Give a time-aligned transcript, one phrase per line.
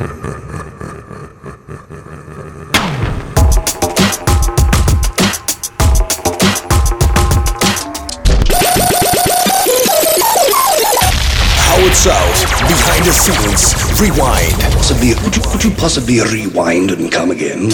[0.00, 0.08] Howard
[11.92, 14.56] South, behind the scenes, rewind.
[14.72, 17.68] Possibly, could you, could you possibly rewind and come again?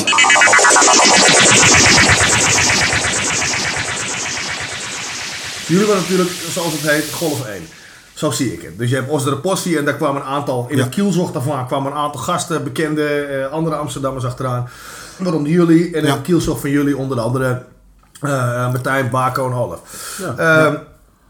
[5.68, 7.68] Jullie waren natuurlijk, zoals het heet, golf 1.
[8.16, 8.78] Zo zie ik het.
[8.78, 10.82] Dus je hebt Osdere Possie en daar kwamen een aantal, in Ja.
[10.84, 14.68] het kielzocht daarvan kwamen een aantal gasten, bekende eh, andere Amsterdammers achteraan.
[15.16, 16.12] Waaronder jullie en in Ja.
[16.12, 17.62] het kielzocht van jullie onder andere
[18.20, 18.30] eh,
[18.72, 19.80] Martijn, Bako en Olaf.
[20.18, 20.34] Ja.
[20.36, 20.76] Ehm,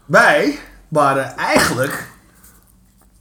[0.05, 2.07] Wij waren eigenlijk,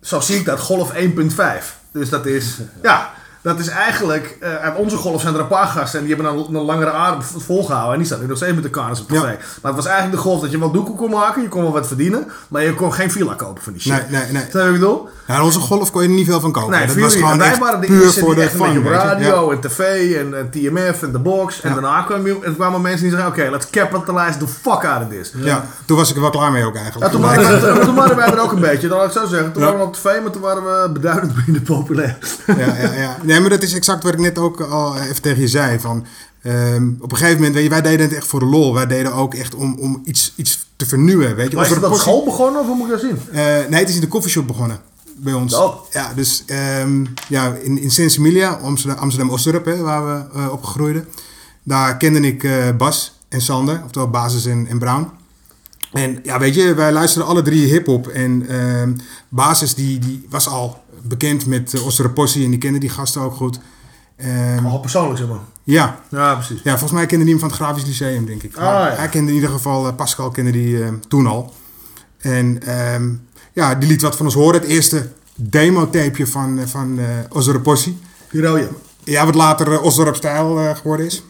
[0.00, 1.76] zo zie ik dat, golf 1.5.
[1.92, 3.10] Dus dat is, ja,
[3.46, 6.54] dat is eigenlijk, uit onze golf zijn er een paar gasten en die hebben een,
[6.54, 7.92] een langere adem volgehouden.
[7.92, 9.14] En die staan nu nog steeds met de kanus op tv.
[9.14, 9.22] Ja.
[9.22, 11.72] Maar het was eigenlijk de golf dat je wel doekoe kon maken, je kon wel
[11.72, 13.92] wat verdienen, maar je kon geen villa kopen van die shit.
[14.10, 14.42] Nee, nee, nee.
[14.42, 15.08] Snap je wat ik bedoel?
[15.26, 16.70] Ja, onze golf kon je er niet veel van kopen.
[16.70, 18.84] Nee, dat was gewoon wij waren de puur eerste voor die de echt fun, op
[18.86, 19.52] radio Ja.
[19.56, 19.78] en tv
[20.16, 21.60] en, en TMF en de box.
[21.60, 21.74] En Ja.
[21.74, 25.32] daarna kwamen, en kwamen mensen die zeiden, oké, let's capitalize the fuck out of this.
[25.36, 27.10] Ja, toen was ik er wel klaar mee ook eigenlijk.
[27.12, 29.52] toen, waren, we- toen waren wij er ook een beetje, dat laat ik zo zeggen.
[29.52, 32.18] Toen waren we op tv, maar toen waren we beduidend minder populair.
[32.46, 33.16] ja, ja, ja.
[33.36, 35.80] Nee, maar dat is exact wat ik net ook al even tegen je zei.
[35.80, 36.06] Van,
[36.42, 38.74] ehm, op een gegeven moment, weet je, wij deden het echt voor de lol.
[38.74, 41.56] Wij deden ook echt om, om iets, iets te vernieuwen, weet je.
[41.56, 43.18] Maar is het op school begonnen of hoe moet ik dat zien?
[43.32, 44.80] Eh, nee, het is in de koffieshop begonnen
[45.16, 45.54] bij ons.
[45.54, 45.74] Oh.
[45.90, 51.04] Ja, dus ehm, ja, in, in Sint-Emilia, Amsterdam, Amsterdam Oosterp, hè, waar we eh, opgegroeid.
[51.62, 55.08] Daar kende ik eh, Bas en Sander, oftewel Basis en, en Brown.
[55.92, 58.08] En ja, weet je, wij luisterden alle drie hip-hop.
[58.08, 58.92] En ehm,
[59.28, 63.34] Basis die, die was al bekend met uh, Possie en die kende die gasten ook
[63.34, 63.58] goed.
[64.16, 65.38] Ehm, Al persoonlijk zeg maar.
[65.64, 66.60] ja, Ja, precies.
[66.64, 68.56] ja, volgens mij kende hij hem van het Grafisch Lyceum, denk ik.
[68.56, 68.94] Ah, ja.
[68.96, 71.52] Hij kende in ieder geval, eh, Pascal kende die eh, toen al.
[72.18, 73.10] En ehm,
[73.52, 74.60] ja, die liet wat van ons horen.
[74.60, 77.98] Het eerste demo-tapeje van, eh, van eh Ozore Possie.
[78.30, 78.68] Die rode.
[79.04, 81.22] Ja, wat later uh, Ozorp Stijl eh, geworden is.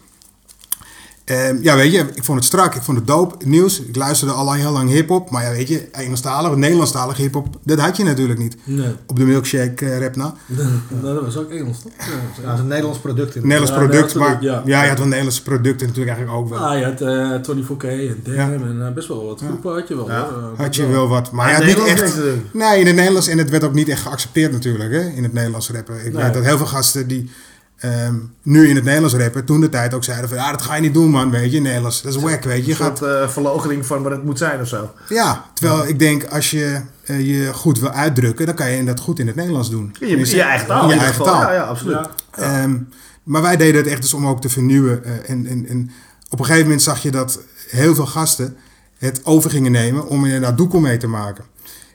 [1.27, 3.81] Ehm, ja, weet je, ik vond het strak, ik vond het dope, nieuws.
[3.81, 5.29] Ik luisterde al heel lang hip-hop.
[5.29, 8.55] Maar ja, weet je, Engelstalig, Nederlandstalig hip-hop, dat had je natuurlijk niet.
[8.63, 8.91] Nee.
[9.07, 10.33] Op de milkshake eh, rap na.
[11.01, 11.91] Nou, dat was ook Engels, toch?
[11.97, 13.35] Ja, dat is een Nederlands product.
[13.35, 13.41] in.
[13.41, 14.61] Nederlands Ja, product, maar product, ja.
[14.65, 14.81] ja.
[14.83, 16.59] je had wel Nederlandse producten natuurlijk eigenlijk ook wel.
[16.67, 18.51] Ah, je had eh 24K en Damn Ja.
[18.51, 20.09] en eh, best wel wat groepen had je wel.
[20.57, 22.17] Had je wel wat, maar Ja, niet echt.
[22.51, 25.33] Nee, in het Nederlands en het werd ook niet echt geaccepteerd natuurlijk, hè, in het
[25.33, 26.05] Nederlands rappen.
[26.05, 26.23] Ik Nee.
[26.23, 27.29] weet dat heel veel gasten die
[27.77, 30.75] ehm, nu in het Nederlands rappen, toen de tijd ook zeiden van, ja, dat ga
[30.75, 32.65] je niet doen man, weet je, Nederlands, dat is wack, weet je.
[32.65, 34.91] Je Een gaat, soort eh verloochening van wat het moet zijn of zo.
[35.09, 38.99] ja, terwijl ik denk, als je eh, je goed wil uitdrukken, dan kan je dat
[38.99, 39.95] goed in het Nederlands doen.
[39.99, 40.81] Je, in je eigen taal.
[40.81, 41.41] In je in eigen taal.
[41.41, 41.95] Ja, ja, absoluut.
[42.35, 42.61] Ja.
[42.61, 42.75] Ehm,
[43.23, 45.03] maar wij deden het echt dus om ook te vernieuwen.
[45.03, 45.91] eh, en, en, en
[46.29, 47.39] op een gegeven moment zag je dat
[47.69, 48.55] heel veel gasten
[48.97, 51.43] het over gingen nemen om er inderdaad doekoe mee te maken.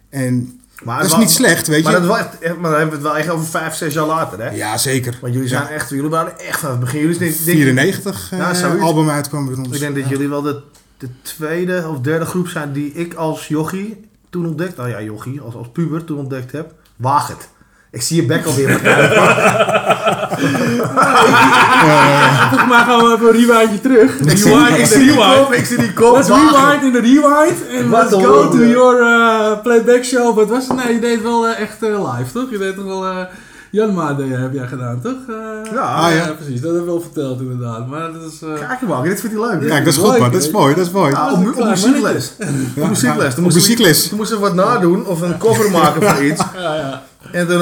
[0.09, 2.06] En Maar dat is niet slecht, weet Maar, je.
[2.06, 4.50] dat echt, maar dan hebben we het wel echt over vijf, zes jaar later, hè?
[4.50, 5.19] Ja, zeker.
[5.20, 5.69] Want jullie zijn Ja.
[5.69, 7.00] echt, jullie waren echt van het begin.
[7.00, 9.69] Jullie zijn, denk, 94 Ja, eh, album uitkwam bij ons.
[9.69, 10.60] Ik denk dat jullie wel de,
[10.98, 14.76] de tweede of derde groep zijn die ik als jochie toen ontdekt.
[14.76, 16.72] Nou ja, jochie, als, als puber toen ontdekt heb.
[16.97, 17.49] Waag het.
[17.92, 18.69] Ik zie je bek alweer.
[22.48, 24.19] Volgens mij gaan we even een rewindje terug.
[24.19, 26.14] ik, zie, ik, zie die kop, ik zie die kop.
[26.16, 27.66] Let's rewind in de rewind.
[27.70, 30.34] En let's go to your uh, playback show.
[30.36, 30.84] Wat was het?
[30.84, 32.50] Nee, je deed wel eh, echt eh, live, toch?
[32.50, 33.06] Je deed toch wel...
[33.06, 33.16] eh
[33.70, 35.12] Janma heb jij gedaan, toch?
[35.28, 36.32] Eh, Ja, ah, ja.
[36.42, 36.60] precies.
[36.60, 37.86] Dat heb ik wel verteld inderdaad.
[37.88, 38.42] Maar dat is...
[38.42, 39.69] eh, Kijk je dit vindt hij leuk.
[39.70, 40.31] Ja, dat is goed man.
[40.31, 40.75] Dat is mooi.
[40.75, 41.12] Dat is mooi.
[41.12, 42.32] Ja, op, een op klein muziekles.
[42.76, 43.26] Op muziekles.
[43.28, 44.08] Op Toen moesten we- muziekles.
[44.08, 46.42] Toen moesten we wat nadoen of een cover maken van iets.
[46.62, 47.02] ja, ja.
[47.32, 47.59] En toen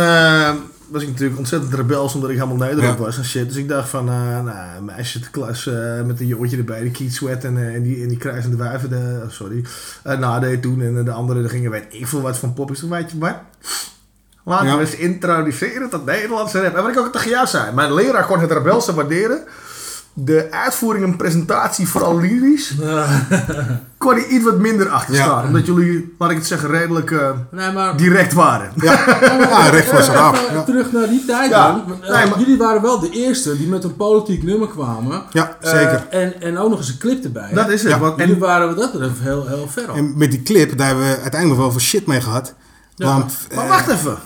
[0.88, 3.04] was ik natuurlijk ontzettend rebels omdat ik helemaal Nederland Ja.
[3.04, 3.46] was en shit.
[3.48, 4.14] Dus ik dacht van, eh
[4.44, 7.74] nou, een meisje de klas eh, met een jongetje erbij, die Keith Sweat en, eh,
[7.74, 9.64] en, die, en die kruisende wijven, de, oh, sorry,
[10.04, 10.82] nadeed toen.
[10.82, 12.78] En de andere die gingen, weet ik veel wat van pop is.
[12.78, 13.34] Toen weet je wat?
[14.44, 14.74] Laten Ja.
[14.74, 16.74] we eens introduceren tot Nederlandse rap.
[16.76, 19.42] En wat ik ook tegen jou zei, mijn leraar kon het rebelse waarderen.
[20.12, 22.74] De uitvoering en presentatie, vooral lyrisch,
[23.98, 25.22] kon hij iets wat minder achter Ja.
[25.22, 25.46] staan.
[25.46, 27.96] Omdat jullie, laat ik het zeggen, redelijk eh, Nee, maar...
[27.96, 28.70] direct waren.
[28.76, 28.92] Ja,
[29.40, 30.42] ja recht voor zijn af.
[30.42, 30.62] Even Ja.
[30.62, 31.66] Terug naar die tijd Ja.
[31.72, 31.82] dan.
[32.02, 35.22] Eh, Nee, maar- Jullie waren wel de eerste die met een politiek nummer kwamen.
[35.32, 36.06] Ja, Eh, zeker.
[36.10, 37.50] en, en ook nog eens een clip erbij.
[37.54, 37.92] Dat is het.
[37.92, 37.98] Ja.
[37.98, 39.96] want- Jullie en, waren wat dat betreft heel, heel ver op.
[39.96, 42.54] En met die clip, daar hebben we uiteindelijk nog wel veel shit mee gehad.
[42.94, 43.06] Ja.
[43.06, 44.16] Want, maar eh, wacht even.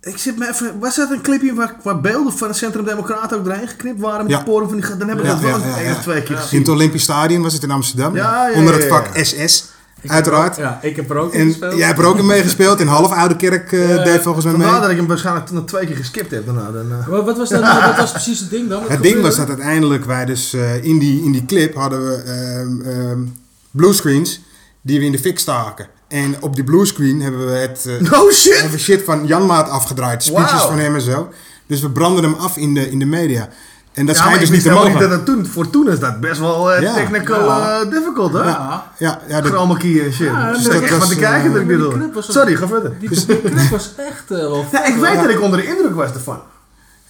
[0.00, 0.78] Ik zit me even.
[0.78, 4.22] Was dat een clipje waar, waar beelden van het Centrum Democraten ook doorheen geknipt waren
[4.22, 4.38] met Ja.
[4.38, 4.88] de poren van die.
[4.96, 5.96] Dan hebben we Ja, dat wel ja, eens ja, één ja.
[5.96, 6.58] of twee keer in gezien.
[6.60, 8.14] het Olympisch Stadion was het in Amsterdam.
[8.14, 9.24] Ja, ja, onder het vak ja.
[9.24, 9.64] SS,
[10.00, 10.56] Ik uiteraard.
[10.56, 11.76] heb er ook- ja, ik heb er ook in gespeeld.
[11.76, 12.80] jij hebt er ook in meegespeeld.
[12.80, 14.80] In half Oude Kerk eh Ja, deed volgens mij Vandaar mee.
[14.80, 16.70] dat ik hem waarschijnlijk nog twee keer geskipt heb daarna.
[16.70, 17.06] Dan, eh.
[17.06, 18.80] Wat was, dan, wat was precies het ding dan?
[18.80, 22.04] Wat Het ding was dat uiteindelijk wij dus eh, in, die, in die clip hadden
[22.08, 23.20] we ehm, ehm,
[23.70, 24.40] bluescreens
[24.82, 25.86] die we in de fik staken.
[26.08, 28.52] En op die bluescreen hebben we het eh, No shit!
[28.54, 30.22] hebben we shit van Janmaat afgedraaid.
[30.22, 31.28] Speeches van hem en zo.
[31.66, 33.48] Dus we branden hem af in de, in de media.
[33.92, 35.00] En dat Ja, schijnt dus niet te mogen.
[35.00, 36.94] dat het toen, voor toen is dat best wel Ja.
[36.94, 37.80] technical Ja.
[37.80, 38.38] eh, difficult, hè?
[38.42, 38.92] Ja.
[38.98, 40.26] Ja, ja, Chroma key en shit.
[40.26, 42.92] Ja, dus dat echt was, van te kijken dat ik dit ook- Sorry, ga verder.
[43.00, 44.64] Die, die clip was echt wel...
[44.72, 46.40] Ja, ik weet dat ik onder de indruk was ervan.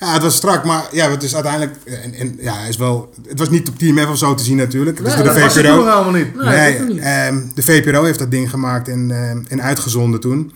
[0.00, 1.77] Ja, het was strak, maar ja, het is uiteindelijk...
[1.85, 4.99] En, en, ja, is wel, het was niet op TMF of zo te zien natuurlijk.
[4.99, 5.77] Het is Nee, de Dat was het VPRO.
[5.77, 6.35] toen helemaal niet.
[6.35, 6.99] Nee, Nee, niet.
[6.99, 10.53] ehm, de VPRO heeft dat ding gemaakt en, ehm, en uitgezonden toen.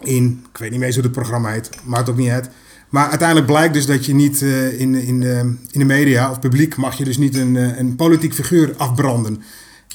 [0.00, 2.48] In, ik weet niet meer hoe het programma heet, maakt ook niet uit.
[2.88, 5.38] Maar uiteindelijk blijkt dus dat je niet eh, in, in, de,
[5.70, 9.42] in de media of publiek mag je dus niet een, eh, een politiek figuur afbranden.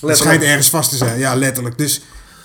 [0.01, 1.77] Dat schijnt ergens vast te zijn, ja letterlijk.
[1.77, 2.01] Dus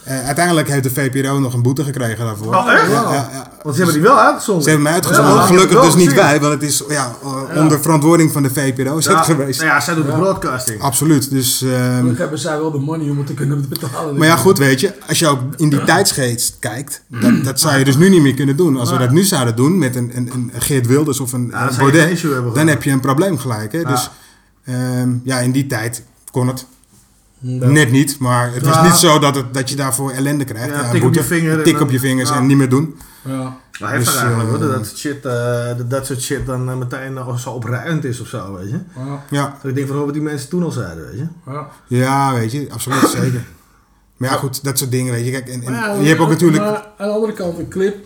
[0.09, 2.55] eh, uiteindelijk heeft de VPRO nog een boete gekregen daarvoor.
[2.55, 2.91] Oh, echt?
[2.91, 3.51] Ja, ja, ja.
[3.63, 4.63] Want ze hebben die wel uitgezonden.
[4.63, 5.35] Ze hebben mij uitgezonden.
[5.35, 8.97] Ja, Gelukkig dus niet wij, want het is ja, eh, onder verantwoording van de VPRO
[8.97, 9.61] is het Ja, geweest.
[9.61, 10.81] nou ja, zij doen de broadcasting.
[10.81, 11.31] Absoluut.
[11.31, 14.17] Dus, ehm, Gelukkig hebben zij wel de money om het te kunnen betalen.
[14.17, 17.79] Maar ja, goed, weet je, als je ook in die tijdsgeest kijkt, dat, dat zou
[17.79, 18.77] je dus nu niet meer kunnen doen.
[18.77, 21.59] Als we dat nu zouden doen met een, een, een Geert Wilders of een, Ja,
[21.59, 23.73] dan een Baudet, heb je een probleem gelijk.
[23.73, 23.85] Hè?
[23.85, 24.11] Dus
[24.65, 26.67] ehm, ja, in die tijd kon het.
[27.41, 28.83] Net niet, maar het was Ja.
[28.83, 30.75] niet zo dat, het, dat je daarvoor ellende krijgt.
[30.75, 32.37] Ja, tik op je vinger tik dan- op je vingers ja.
[32.37, 32.99] en niet meer doen.
[33.25, 33.57] Ja.
[33.81, 37.13] Maar heeft Dus, dat eigenlijk eh, dat, shit, eh, dat, soort shit dan eh, meteen
[37.13, 38.79] nog zo opruimend is of zo, weet je.
[38.97, 39.23] Ja.
[39.31, 41.27] Ja, Dat ik denk van oh, wat die mensen toen al zeiden, weet je.
[41.51, 41.69] Ja.
[41.87, 43.45] ja weet je, absoluut zeker.
[44.17, 45.31] Maar ja, goed, dat soort dingen, weet je.
[45.31, 46.63] Kijk, en, en Maar ja, je hebt ook natuurlijk...
[46.63, 47.97] Maar aan de andere kant een clip,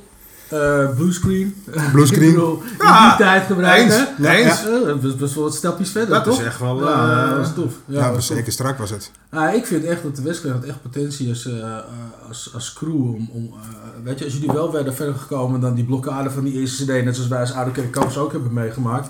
[0.52, 1.54] eh bluescreen.
[1.92, 2.28] Bluescreen.
[2.28, 3.84] Ik bedoel, in Ja, die tijd gebruiken.
[3.98, 4.62] eens, Ja, eens.
[4.62, 6.44] Ja, is best wel wat stapjes verder, Dat is toch?
[6.44, 7.72] echt wel, Ja, eh, dat is tof.
[7.86, 8.36] Ja, is tof.
[8.36, 9.10] zeker strak was het.
[9.54, 11.76] Ik vind echt dat de had echt potentie als, eh,
[12.28, 12.94] als, als crew.
[13.14, 13.50] Om, om,
[14.04, 17.04] weet je, als jullie wel werden verder gekomen dan die blokkade van die eerste CD,
[17.04, 19.08] net zoals wij als Oude Kerkkamps ook hebben meegemaakt.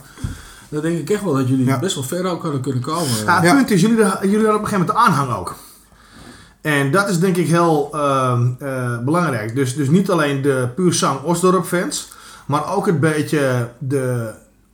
[0.68, 1.78] Dan denk ik echt wel dat jullie Ja.
[1.78, 3.10] best wel ver ook hadden kunnen komen.
[3.24, 3.54] Ja, het Ja.
[3.54, 5.54] punt is, jullie, jullie hadden op een gegeven moment de aanhang ook.
[6.62, 9.54] En dat is denk ik heel ehm, eh, belangrijk.
[9.54, 12.12] Dus, dus niet alleen de puur zang Osdorp fans,
[12.46, 14.30] maar ook een beetje de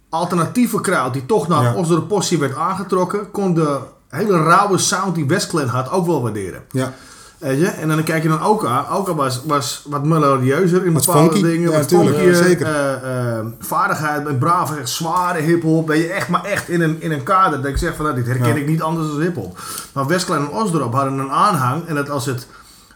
[0.09, 1.75] alternatieve crowd die toch naar Ja.
[1.75, 6.63] Osdorp Possie werd aangetrokken, kon de hele rauwe sound die Westclan had ook wel waarderen.
[6.71, 6.93] Ja,
[7.39, 7.67] Weet je?
[7.67, 8.89] En dan kijk je dan ook aan.
[8.89, 11.49] Ook al was, was wat melodieuzer in Wat bepaalde funky.
[11.49, 11.71] dingen.
[11.71, 12.67] Ja, wat funkier, zeker.
[12.67, 15.89] eh, eh, vaardigheid, met brave, echt zware hiphop.
[15.89, 17.63] Weet je, echt, maar echt in een, in een kader.
[17.63, 18.55] Dat ik zeg van, nou, dit herken Ja.
[18.55, 19.59] ik niet anders dan hiphop.
[19.93, 21.87] Maar Westklein en Osdorp hadden een aanhang.
[21.87, 22.47] En dat als het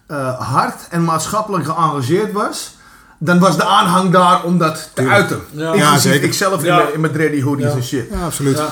[0.07, 2.77] eh, hard en maatschappelijk geëngageerd was...
[3.19, 5.17] Dan was de aanhang daar om dat te Tuurlijk.
[5.17, 5.41] uiten.
[5.51, 5.75] Ja.
[5.75, 6.23] Ja, zeker.
[6.29, 6.71] ikzelf Ja.
[6.79, 7.73] in, mijn- in mijn dready hoodies Ja.
[7.73, 8.07] en shit.
[8.11, 8.57] ja absoluut.
[8.59, 8.69] Ja.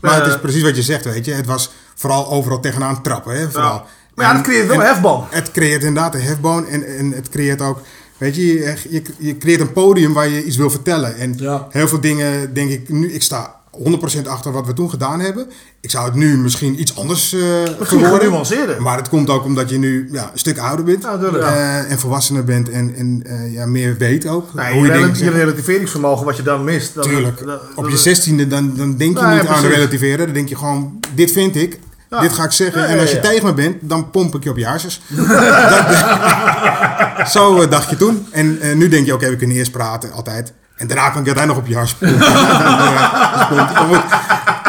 [0.00, 1.32] Maar het is precies wat je zegt, weet je.
[1.32, 3.50] Het was vooral overal tegenaan trappen, hè.
[3.50, 3.86] Vooral.
[4.14, 5.24] Maar ja, dat creëert wel en- een hefboom.
[5.30, 7.80] Het creëert inderdaad een hefboom en, en het creëert ook...
[8.18, 11.16] Weet je, je, je, je creëert een podium waar je iets wil vertellen.
[11.16, 11.66] En Ja.
[11.70, 13.12] heel veel dingen denk ik nu...
[13.12, 13.54] Ik sta
[14.24, 15.46] 100% achter wat we toen gedaan hebben.
[15.80, 18.20] Ik zou het nu misschien iets anders verwoorden.
[18.20, 18.82] genuanceerder.
[18.82, 21.02] Maar het komt ook omdat je nu ja, een stuk ouder bent.
[21.02, 24.54] Ja, eh, en volwassener bent en, en eh, ja, meer weet ook.
[24.54, 27.02] Nee, hoe je, rela- je relativeringsvermogen wat je dan mist.
[27.02, 27.44] Tuurlijk.
[27.74, 30.24] Op je zestiende dan, dan denk je Nou, niet aan relativeren.
[30.24, 31.78] Dan denk je gewoon, dit vind ik.
[32.12, 32.20] Ja.
[32.20, 32.86] Dit ga ik zeggen.
[32.86, 35.00] En als je tegen me bent, dan pomp ik je op je harses.
[37.34, 38.26] Zo eh, dacht je toen.
[38.30, 40.52] En eh, nu denk je, oké, we kunnen eerst praten, altijd.
[40.76, 41.96] En daarna kan ik uiteindelijk nog op je hars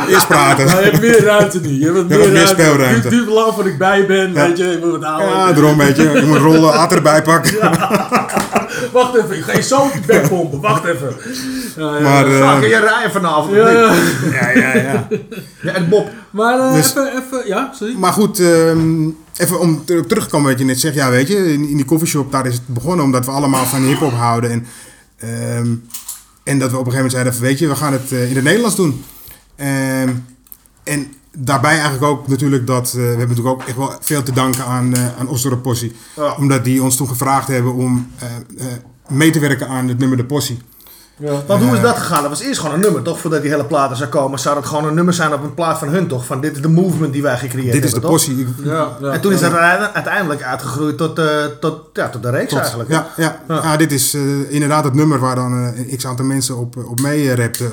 [0.06, 0.66] dus Eerst praten.
[0.66, 1.80] Maar je hebt meer ruimte nu.
[1.80, 3.02] Je hebt wat Je meer, hebt meer speelruimte.
[3.02, 4.34] Het duurt lang voordat ik bij ben.
[4.34, 4.48] Ja.
[4.48, 5.02] Weet je, je moet.
[5.02, 6.12] Ja, daarom weet je.
[6.12, 7.58] Je moet rollen, water erbij pakken.
[8.92, 10.62] Wacht even, ik ga je zo op je bek pompen.
[10.62, 11.16] Wacht even.
[11.78, 12.00] Ja.
[12.00, 13.56] Maar, Fuck, je rijden vanavond.
[13.56, 15.08] Ja, ja, ja.
[15.62, 16.10] Ja, en Bob.
[16.34, 17.96] Maar eh, Dus- even, even, ja, sorry.
[17.96, 20.96] Maar goed, ehm, even om ter- terug te komen wat je net zegt.
[20.96, 23.82] Ja, weet je, in, in die koffieshop daar is het begonnen omdat we allemaal van
[23.84, 24.52] hip-hop houden.
[24.52, 24.66] En,
[25.18, 25.76] ehm,
[26.44, 28.30] en dat we op een gegeven moment zeiden: van, Weet je, we gaan het eh,
[28.30, 29.04] in het Nederlands doen.
[29.56, 30.10] Ehm,
[30.84, 34.32] en daarbij eigenlijk ook natuurlijk dat eh, we hebben natuurlijk ook echt wel veel te
[34.32, 35.92] danken aan, eh aan Osdorp Possie.
[36.16, 36.36] Ja.
[36.36, 38.08] Omdat die ons toen gevraagd hebben om
[39.08, 40.60] mee te werken aan het nummer De Possie.
[41.48, 42.22] Want hoe is dat gegaan?
[42.22, 43.20] Dat was eerst gewoon een nummer, toch?
[43.20, 45.54] Voordat die hele plaat er zou komen, zou het gewoon een nummer zijn op een
[45.54, 46.26] plaat van hun, toch?
[46.26, 48.20] Van dit is de movement die wij gecreëerd Dit is de hebben.
[48.40, 49.12] Ik- Ja, ja.
[49.12, 49.52] En toen is dat
[49.94, 52.90] uiteindelijk- uitgegroeid tot, eh, tot, ja, tot de reeks eigenlijk.
[52.90, 53.40] Ja, ja.
[53.48, 53.56] Ja.
[53.64, 53.78] ja.
[53.78, 57.00] dit is eh, inderdaad het nummer waar dan eh, een x aantal mensen op, op
[57.02, 57.72] mee rapten.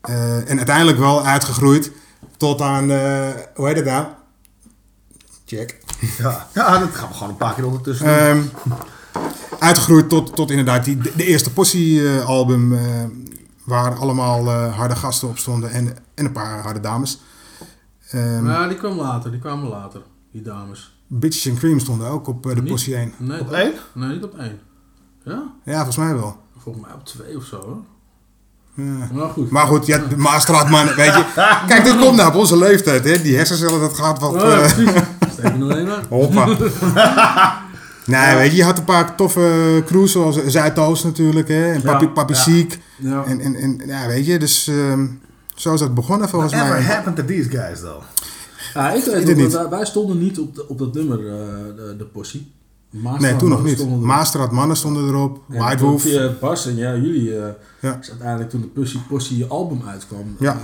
[0.00, 1.90] Eh, en uiteindelijk wel uitgegroeid
[2.36, 4.04] tot aan, eh, hoe heet het nou?
[5.46, 5.78] Check.
[6.18, 6.46] Ja.
[6.54, 8.50] ja, dat gaan we gewoon een paar keer ondertussen doen.
[9.58, 12.72] Uitgegroeid tot, tot inderdaad die, de, de eerste Possie-album.
[12.72, 12.80] eh,
[13.64, 17.20] waar allemaal eh, harde gasten op stonden en, en een paar harde dames.
[18.10, 20.00] Ehm Ja, die kwam later, die kwamen later,
[20.32, 20.98] die dames.
[21.06, 22.70] Bitches and Cream stonden ook op eh, de Niet?
[22.70, 23.12] Possie 1.
[23.16, 23.72] Nee, Op dat- één?
[23.94, 24.58] Nee, niet op één.
[25.24, 25.42] Ja?
[25.64, 26.36] Ja, volgens mij wel.
[26.58, 27.78] Volgens mij op twee of zo, hoor.
[28.86, 29.08] Ja.
[29.12, 29.50] Maar goed.
[29.50, 31.24] Maar goed, ja, de Maastraatman, weet je.
[31.66, 33.22] Kijk, dit komt nou op onze leeftijd, hè.
[33.22, 34.32] Die hersencellen, dat gaat wat...
[34.34, 35.02] Oh, ja, eh, precies.
[35.32, 36.04] Steek nog één aan.
[36.18, 36.46] hoppa.
[38.10, 41.72] Nee, weet je, je had een paar toffe crews zoals Zuidoost natuurlijk, hè.
[41.72, 42.38] En Papi, Ja, Papi ja.
[42.40, 42.78] Ziek.
[42.96, 43.24] Ja.
[43.24, 45.06] En, en, en ja, weet je, dus ehm,
[45.54, 46.92] zo is dat begonnen volgens Whatever mij.
[46.94, 48.02] happened to these guys, though?
[48.74, 49.52] Ja, ik weet het nog, niet.
[49.52, 51.32] wij- wij stonden niet op, de- op dat nummer, eh,
[51.76, 52.52] de, de possie.
[52.90, 53.74] Master Nee, toen nog mannen niet.
[53.76, 54.08] stonden erop.
[54.16, 55.40] Master had mannen stonden erop.
[55.50, 56.02] En White Wolf.
[56.02, 57.48] Via Bas en ja, jullie, eh
[57.80, 57.98] Ja.
[58.00, 60.52] is uiteindelijk toen de Pussy Possie album uitkwam, Ja.
[60.52, 60.58] eh,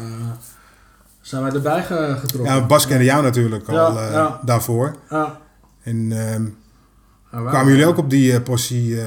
[1.21, 2.55] zijn wij erbij ge- getrokken.
[2.55, 4.41] Ja, Bas kende jou natuurlijk al Ja, eh, ja.
[4.45, 4.97] daarvoor.
[5.11, 5.41] Ja.
[5.83, 6.13] En
[7.31, 9.07] wij- kwamen jullie ook op die eh Possie eh,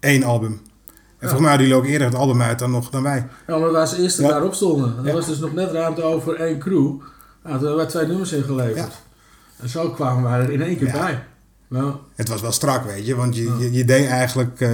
[0.00, 0.50] één album.
[0.52, 3.26] En volgens mij hadden jullie ook eerder het album uit dan, nog, dan wij.
[3.46, 4.28] Ja, omdat wij als eerste Ja.
[4.28, 4.94] daarop stonden.
[4.98, 5.12] Er Ja.
[5.12, 6.82] was dus nog net ruimte over één crew.
[6.82, 6.98] Nou,
[7.42, 8.92] toen hebben wij twee nummers ingeleverd.
[9.56, 11.22] En zo kwamen wij er in één keer bij.
[11.70, 11.96] Ja.
[12.14, 13.14] Het was wel strak, weet je.
[13.16, 14.70] Want je, je, je deed eigenlijk eh,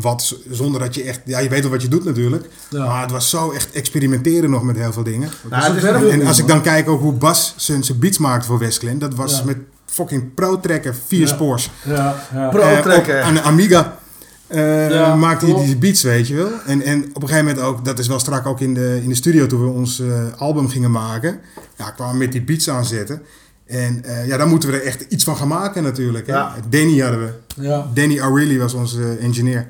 [0.00, 1.20] wat zonder dat je echt...
[1.24, 2.48] Ja, je weet wel wat je doet natuurlijk.
[2.70, 2.86] Ja.
[2.86, 5.30] Maar het was zo echt experimenteren nog met heel veel dingen.
[5.50, 8.58] Nou, werkt En als ik dan kijk ook hoe Bas zijn, zijn beats maakte voor
[8.58, 8.98] Westclan.
[8.98, 9.44] Dat was Ja.
[9.44, 9.56] met
[9.94, 11.26] fucking pro-trekker, vier Ja.
[11.26, 11.70] spoors.
[11.84, 13.16] Ja, Eh, Pro-trekker.
[13.18, 13.98] op- aan de Amiga
[14.46, 15.68] eh, Ja, maakte hij klopt.
[15.68, 16.50] die beats, weet je wel.
[16.66, 19.08] En, en op een gegeven moment ook, dat is wel strak ook in de, in
[19.08, 20.08] de studio toen we ons eh,
[20.38, 21.40] album gingen maken.
[21.76, 23.22] Ja, kwamen we met die beats aanzetten.
[23.66, 26.26] En eh, ja, dan moeten we er echt iets van gaan maken natuurlijk.
[26.26, 26.32] Hè?
[26.32, 26.54] Ja.
[26.68, 27.62] Danny hadden we.
[27.62, 27.86] ja.
[27.94, 29.68] Danny Aureli was onze engineer.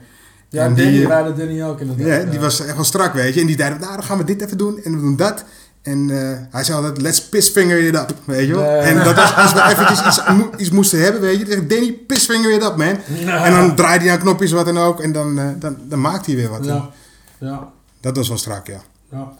[0.48, 2.06] Ja, En Danny, die, Danny ook inderdaad.
[2.24, 3.40] ja, die was echt wel strak, weet je.
[3.40, 5.44] En die zeiden, nou, dan gaan we dit even doen en we doen dat.
[5.84, 8.62] En eh, hij zei altijd, let's pissfinger it up, weet je wel.
[8.64, 8.78] Nee.
[8.80, 11.44] En dat was, als we eventjes iets, mo- iets moesten hebben, weet je.
[11.44, 12.98] Dan zeg ik, Danny, pissfinger it up, man.
[13.18, 13.44] Ja.
[13.44, 15.00] En dan draaide hij aan knopjes, wat dan ook.
[15.00, 16.64] En dan, eh, dan, dan maakte hij weer wat.
[16.64, 16.90] Ja.
[17.38, 17.68] Ja.
[18.00, 18.80] Dat was wel strak, ja.
[19.10, 19.32] Ja.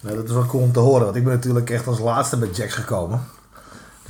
[0.00, 2.36] Nee, dat is wel cool om te horen, want ik ben natuurlijk echt als laatste
[2.36, 3.20] bij Jax gekomen.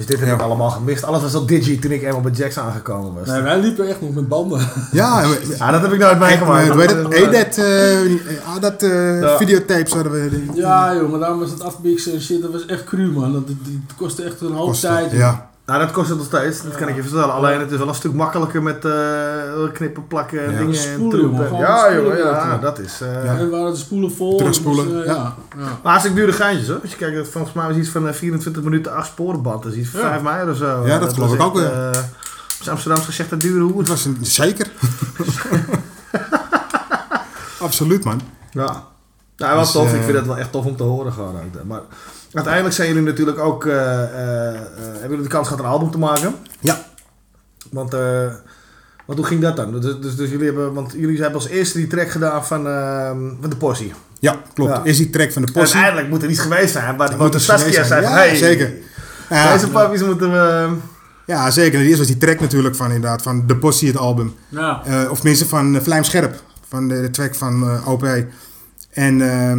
[0.06, 1.04] Dus dit heb ik allemaal gemist.
[1.04, 3.26] Alles was al digi toen ik eenmaal bij Jax aangekomen was.
[3.28, 4.60] Nee, wij liepen echt nog met banden.
[4.92, 5.22] Ja,
[5.58, 6.74] Ja, dat heb ik nooit meegemaakt.
[6.74, 7.12] het?
[7.12, 9.36] Edet, eh, ah, dat eh, Ja.
[9.36, 10.28] videotapes hadden we.
[10.30, 12.42] die- Ja, joh, maar daarom was het afmixen en shit.
[12.42, 13.32] Dat was echt cru, man.
[13.32, 15.10] Dat, die, die kostte echt een hoop tijd.
[15.12, 15.49] Ja.
[15.70, 17.32] Nou, dat kost het nog steeds, dat kan ik je vertellen.
[17.34, 18.92] Alleen het is wel een stuk makkelijker met eh,
[19.72, 20.58] knippen, plakken en Ja.
[20.58, 21.44] dingen Spoelen, en troepen.
[21.48, 23.00] jongen, Ja, ja, dat is...
[23.00, 23.36] eh Ja.
[23.38, 24.36] En waren de spoelen vol.
[24.38, 25.12] Terugspoelen, Dus, eh, ja.
[25.14, 25.34] ja.
[25.56, 25.64] ja.
[25.64, 26.78] Maar hartstikke dure geintjes hoor.
[26.82, 29.62] Als je kijkt, dat volgens mij was iets van eh, 24 minuten 8 sporenband.
[29.62, 30.08] Dat is iets van Ja.
[30.08, 30.86] 5 mei of zo.
[30.86, 31.90] Ja, dat geloof was ik ook, ja.
[31.92, 31.98] eh,
[32.62, 33.78] op Amsterdams gezegd dat dure hoer.
[33.78, 34.70] Het was een, zeker.
[37.60, 38.20] Absoluut, man.
[38.50, 38.84] Ja.
[39.36, 39.88] Nou, wel Dus, tof.
[39.92, 41.34] eh, ik vind het wel echt tof om te horen gewoon.
[41.66, 41.80] Maar
[42.32, 43.66] uiteindelijk zijn jullie natuurlijk ook...
[43.66, 46.34] eh, eh, eh, hebben jullie de kans gehad een album te maken?
[46.60, 46.84] Ja.
[47.70, 48.26] Want, eh,
[49.06, 49.80] want hoe ging dat dan?
[49.80, 50.72] Dus, dus, dus jullie hebben...
[50.74, 53.08] Want jullie hebben als eerste die track gedaan van, eh,
[53.40, 53.92] van de Possie.
[54.18, 54.70] Ja, klopt.
[54.76, 54.84] Ja.
[54.84, 55.74] Is die track van de possie.
[55.74, 56.96] uiteindelijk moet er iets geweest zijn.
[56.96, 57.86] Waar, moet waar de Saskia zijn.
[57.86, 58.12] zei van...
[58.12, 58.72] Ja, hey, zeker.
[59.52, 60.68] Deze pappies moeten we...
[61.26, 61.78] Ja, zeker.
[61.80, 64.34] En eerst was die track natuurlijk van inderdaad van De Possie, het album.
[64.48, 64.82] Ja.
[64.84, 66.42] Eh, of tenminste van uh, Vlijm Scherp.
[66.68, 68.06] Van de, de track van eh, OP.
[68.90, 69.52] En, eh,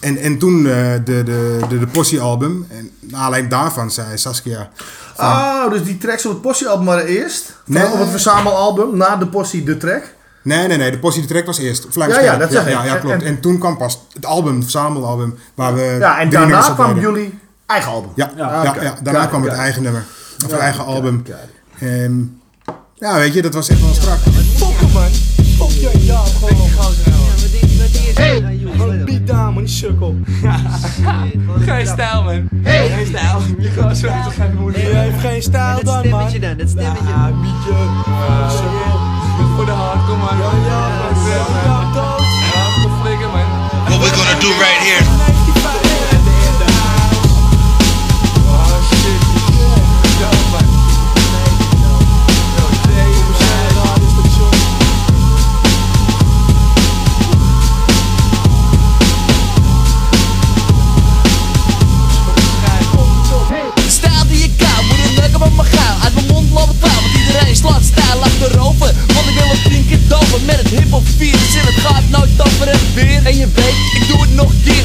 [0.00, 1.78] en, en toen eh, de, de, de,
[2.10, 2.66] de album.
[2.70, 4.70] En alleen daarvan zei Saskia...
[5.14, 7.56] Van, Oh, dus die tracks op het Possie-album waren eerst?
[7.64, 7.86] Nee.
[7.92, 10.02] Op het verzamelalbum, na de Possie de track?
[10.42, 10.90] Nee, nee, nee.
[10.90, 11.86] De Possie, de track was eerst.
[11.94, 12.74] Ja, ja, dat zeg ja, ik.
[12.74, 13.22] ja, ja, klopt.
[13.22, 15.38] en- En, toen kwam pas het album, het verzamelalbum.
[15.54, 18.10] Waar we Ja, en drie daarna kwam jullie eigen album.
[18.14, 20.04] Ja, Ja, ja, daarna kwam het eigen nummer.
[20.44, 21.24] Of het eigen album.
[21.78, 22.40] En,
[22.94, 24.18] ja, weet je, dat was echt wel strak.
[24.56, 25.10] Fokken man.
[25.56, 26.56] Fok je ja, gewoon.
[28.14, 30.16] Hey, beat down man, die sukkel.
[31.66, 32.48] Geen stijl, man.
[32.64, 33.40] Geen stijl.
[33.58, 34.08] Je gaat zo
[34.38, 34.80] geen moeder.
[34.80, 36.32] Je heeft geen stijl dan man.
[36.40, 37.08] dan, dat stemmetje.
[37.08, 37.72] Ja, bietje.
[38.50, 38.98] Sukkel.
[39.56, 40.36] Voor de hard, kom maar.
[40.36, 40.86] Ja, Ja,
[41.64, 42.16] ja.
[42.54, 43.46] Ja, flikker, man.
[43.84, 45.37] What we're gonna do right here.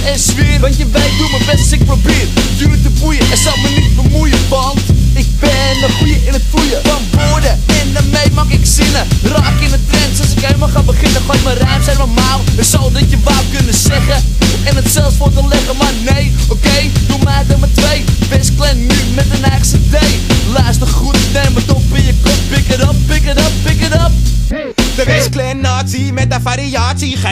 [0.05, 0.59] En zweer.
[0.59, 1.67] Want je weet, doe mijn best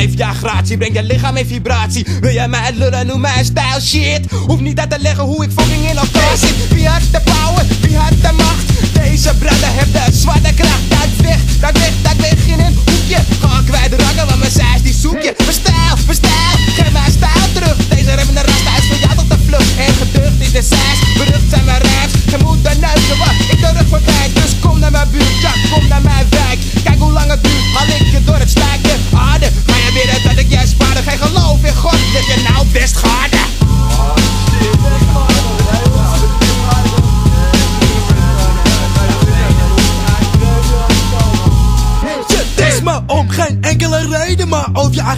[0.02, 2.06] variatie Geef ja gratie, breng je lichaam in vibratie.
[2.22, 4.32] Wil jij mij lullen, noem mij stijl shit.
[4.48, 7.66] Hoef niet uit te leggen hoe ik fucking in elkaar zit Wie had de power,
[7.82, 8.94] wie had de macht?
[8.94, 10.90] Deze brother heeft de zwarte kracht.
[10.90, 13.18] Duik weg, duik weg, duik weg in een hoekje.
[13.40, 15.34] Ga kwijt rakken, want mijn zijs die zoek je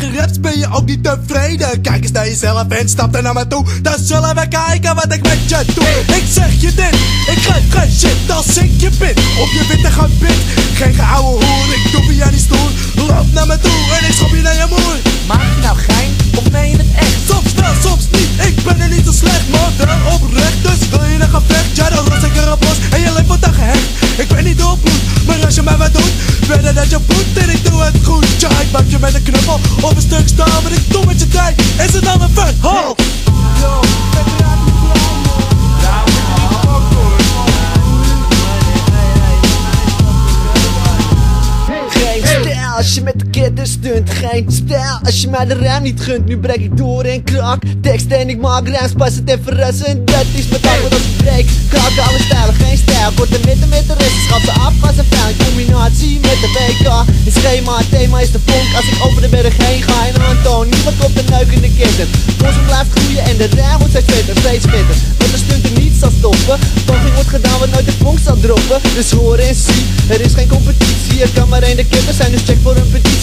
[0.02, 1.82] raps ben je ook niet tevreden.
[1.82, 3.66] Kijk eens naar jezelf en stap er naar me toe.
[3.82, 6.16] Dan zullen we kijken wat ik met je doe.
[6.16, 6.94] Ik zeg je dit,
[7.34, 9.18] ik geef geen shit als ik je bid.
[9.18, 10.40] Op je witte gebit,
[10.74, 11.76] geen geouwe hoer.
[11.76, 14.66] Ik doe via die stoel, loop naar me toe en ik schop je naar je
[14.70, 14.98] moer.
[15.28, 17.18] Maak je nou gein of meen je het echt?
[17.28, 20.64] Soms wel, soms niet, ik ben er niet zo slecht, maar wel oprecht.
[20.64, 22.23] Dus wil je een gevecht, ja dan
[24.54, 27.82] Niet doorbloed, maar als je mij wat doet, verder dat je voet en ik doe
[27.82, 28.26] het goed.
[28.38, 31.20] Ja, ik maak je met een knuppel of een stuk staal, wat ik doe met
[31.20, 32.96] je tijd, is het dan een verhaal?
[33.62, 33.80] Yo,
[41.90, 45.00] Geen stijl als je met de kitten stunt Geen stijl.
[45.04, 47.62] Als je mij de ruim niet gunt Nu breek ik door en krak.
[47.82, 51.18] Tekst en ik maak rijms, pas het en verrassen Dat is mijn want als ik
[51.18, 51.46] breek.
[51.70, 53.12] Krak alle stijlen, geen stijl.
[53.16, 56.50] Kort de midden met de rest, schat ze af als een fijn Combinatie met de
[56.56, 56.88] WK.
[57.26, 58.70] Het schema, het thema is de vonk.
[58.76, 61.72] Als ik over de berg heen ga en aantoon Niemand op de neuk in de
[61.80, 65.66] kitten Bossen blijft groeien en de rij wordt steeds vetter, steeds vetter Want de stunt
[65.66, 66.58] er niet zal stoppen.
[66.86, 68.80] Poging wordt gedaan wat nooit de vonk zal droppen.
[68.96, 71.22] Dus hoor en zie, er is geen competitie.
[71.22, 73.23] Er kan maar één de kippen zijn, dus check voor een petitie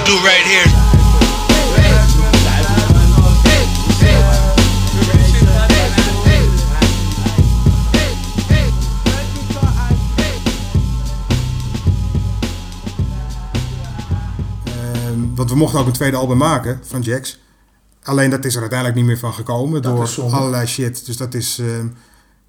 [0.00, 0.78] gonna do right here.
[14.64, 17.38] Ehm, want we mochten ook een tweede album maken van Jax.
[18.02, 21.06] Alleen dat is er uiteindelijk niet meer van gekomen door allerlei shit.
[21.06, 21.86] Dus dat is, ehm,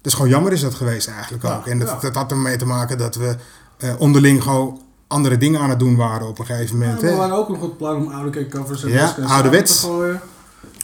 [0.00, 1.66] dat is gewoon jammer is dat geweest eigenlijk ook.
[1.66, 1.98] En dat, ja.
[2.00, 3.36] dat had ermee te maken dat we
[3.78, 4.80] eh, onderling gewoon
[5.12, 7.00] andere dingen aan het doen waren op een gegeven moment.
[7.00, 9.80] we waren ook nog het plan om oude cake covers en Ja, ouderwets.
[9.80, 10.20] te gooien.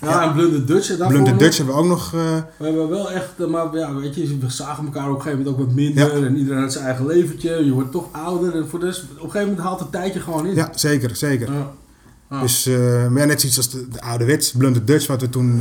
[0.00, 0.22] Ja, Ja.
[0.22, 0.96] en Blunder Dutch.
[1.08, 1.38] Blunder.
[1.38, 2.06] Dutch hebben we ook nog...
[2.14, 2.20] eh,
[2.56, 5.38] We hebben wel echt, eh, maar ja, weet je, we zagen elkaar op een gegeven
[5.44, 6.18] moment ook wat minder.
[6.20, 6.26] Ja.
[6.26, 7.64] En iedereen had zijn eigen leventje.
[7.64, 8.54] Je wordt toch ouder.
[8.56, 10.54] En voor dus, op een gegeven moment haalt het tijdje gewoon in.
[10.54, 11.48] ja, zeker, zeker.
[12.30, 12.40] Ja.
[12.40, 12.76] Dus, eh,
[13.08, 15.60] maar ja, net zoiets als de, de ouderwets, Blunder Dutch, wat we toen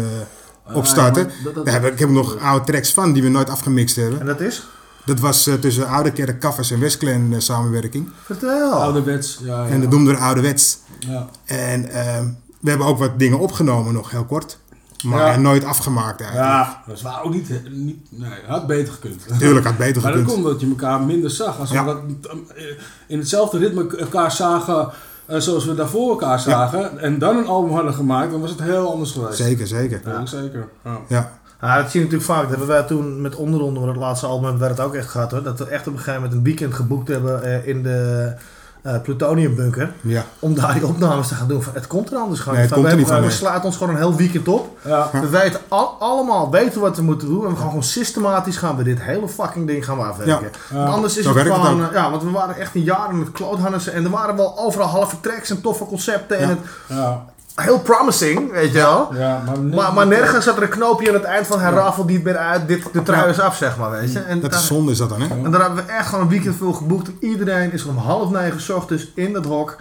[0.68, 1.30] eh, opstarten.
[1.44, 3.96] dat- dat- Daar heb ik, ik heb nog oude tracks van die we nooit afgemixt
[3.96, 4.20] hebben.
[4.20, 4.68] En dat is?
[5.08, 8.10] Dat was eh, tussen Oude Kerk, Kaffers en Westclan eh, samenwerking.
[8.24, 8.72] Vertel.
[8.72, 9.40] Ouderwets.
[9.44, 9.70] Ja, ja.
[9.70, 10.78] En dat noemden we ouderwets.
[11.00, 11.28] ja.
[11.46, 12.26] En ehm,
[12.60, 14.58] we hebben ook wat dingen opgenomen nog, heel kort.
[15.04, 15.38] Maar Ja.
[15.38, 16.50] nooit afgemaakt eigenlijk.
[16.52, 19.40] Ja, dat was ook niet, niet nee, had beter gekund.
[19.40, 20.36] Tuurlijk, had beter Maar dat gekund.
[20.42, 21.60] komt dat je elkaar minder zag.
[21.60, 21.86] Als Ja.
[21.86, 22.64] we dat, eh,
[23.08, 24.90] in hetzelfde ritme elkaar zagen
[25.26, 27.00] eh, zoals we daarvoor elkaar zagen.
[27.00, 29.38] En dan een album hadden gemaakt, dan was het heel anders geweest.
[29.38, 30.02] Zeker, zeker.
[30.06, 30.68] Ja, zeker.
[31.08, 31.32] Ja.
[31.62, 31.68] Ja.
[31.68, 32.42] Ja, dat zie je natuurlijk vaak.
[32.42, 35.10] Dat hebben wij toen met onderonder van het laatste album hebben wij dat ook echt
[35.10, 35.44] gehad hoor.
[35.44, 38.34] Dat we echt op een gegeven moment een weekend geboekt hebben eh, in de
[38.82, 39.92] eh Plutonium bunker.
[40.02, 40.24] Ja.
[40.40, 41.64] Om daar die opnames te gaan doen.
[41.64, 42.90] Van, Het komt er anders gewoon Nee, niet het van.
[42.90, 43.38] komt er we, niet hebben- van, we nee.
[43.38, 44.78] sluiten ons gewoon een heel weekend op.
[44.86, 45.10] Ja.
[45.22, 47.44] We weten al- allemaal weten wat we moeten doen.
[47.46, 50.52] En we gaan gewoon systematisch gaan we dit hele fucking ding gaan we afwerken.
[50.70, 50.76] Ja.
[50.78, 51.82] Want anders is Zo het het gewoon...
[51.88, 53.94] eh, ja, want we waren echt een jaar in het kloothannissen.
[53.94, 56.38] En er waren wel overal halve tracks en toffe concepten.
[56.38, 57.26] En het, Ja.
[57.66, 59.10] Heel promising, weet je wel.
[59.16, 62.08] Ja, maar, Maar, maar nergens zat er een knoopje aan het eind van hij rafelt
[62.08, 62.68] niet meer uit.
[62.68, 64.20] Dit, de trui is af, zeg maar, weet je.
[64.20, 65.28] En, Dat daar- is zonde is dat dan, hè?
[65.44, 67.08] en daar hebben we echt gewoon een weekend veel geboekt.
[67.08, 69.76] En iedereen is om half negen ochtends in dat hok.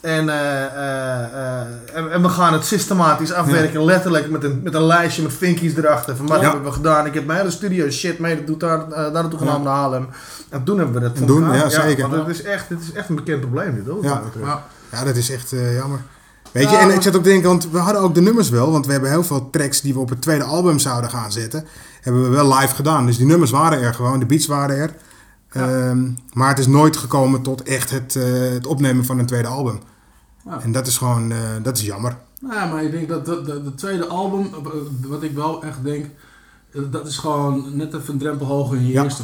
[0.00, 1.60] En, eh, eh, eh,
[1.94, 3.84] en, en we gaan het systematisch afwerken.
[3.84, 6.16] Letterlijk met een, met een lijstje met vinkies erachter.
[6.16, 6.44] Van wat Ja.
[6.44, 7.06] hebben we gedaan?
[7.06, 10.08] Ik heb mijn hele studio shit mee doet daar, daar naartoe genomen naar Haarlem.
[10.50, 12.08] En toen hebben we dat doen, ja, zeker.
[12.08, 14.02] Want het is, echt, het is echt een bekend probleem dit, hoor.
[14.04, 14.22] Ja.
[14.44, 14.62] Ja.
[14.92, 16.00] Ja, dat is echt eh, jammer.
[16.54, 18.70] Weet je, en ik zat ook te denken, want we hadden ook de nummers wel,
[18.70, 21.66] want we hebben heel veel tracks die we op het tweede album zouden gaan zetten,
[22.00, 23.06] hebben we wel live gedaan.
[23.06, 24.94] Dus die nummers waren er gewoon, de beats waren er.
[25.48, 29.48] Ehm, maar het is nooit gekomen tot echt het, eh, het opnemen van een tweede
[29.48, 29.80] album.
[30.44, 30.60] Ja.
[30.62, 32.16] En dat is gewoon, eh, dat is jammer.
[32.40, 34.70] Nou, maar ik denk dat de, de, de tweede album, eh,
[35.08, 36.06] wat ik wel echt denk,
[36.90, 39.02] dat is gewoon net even een drempel hoger in je Ja.
[39.02, 39.22] eerste.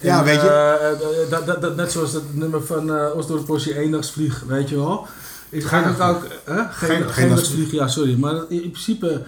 [0.00, 1.26] Ja, weet je.
[1.30, 5.06] dat, dat, dat, net zoals dat nummer van eh Osdorp Eendagsvlieg, weet je wel.
[5.48, 6.26] Ik ga ook ook...
[6.70, 7.38] Geen, geen
[7.70, 8.16] ja, sorry.
[8.18, 9.22] Maar in in principe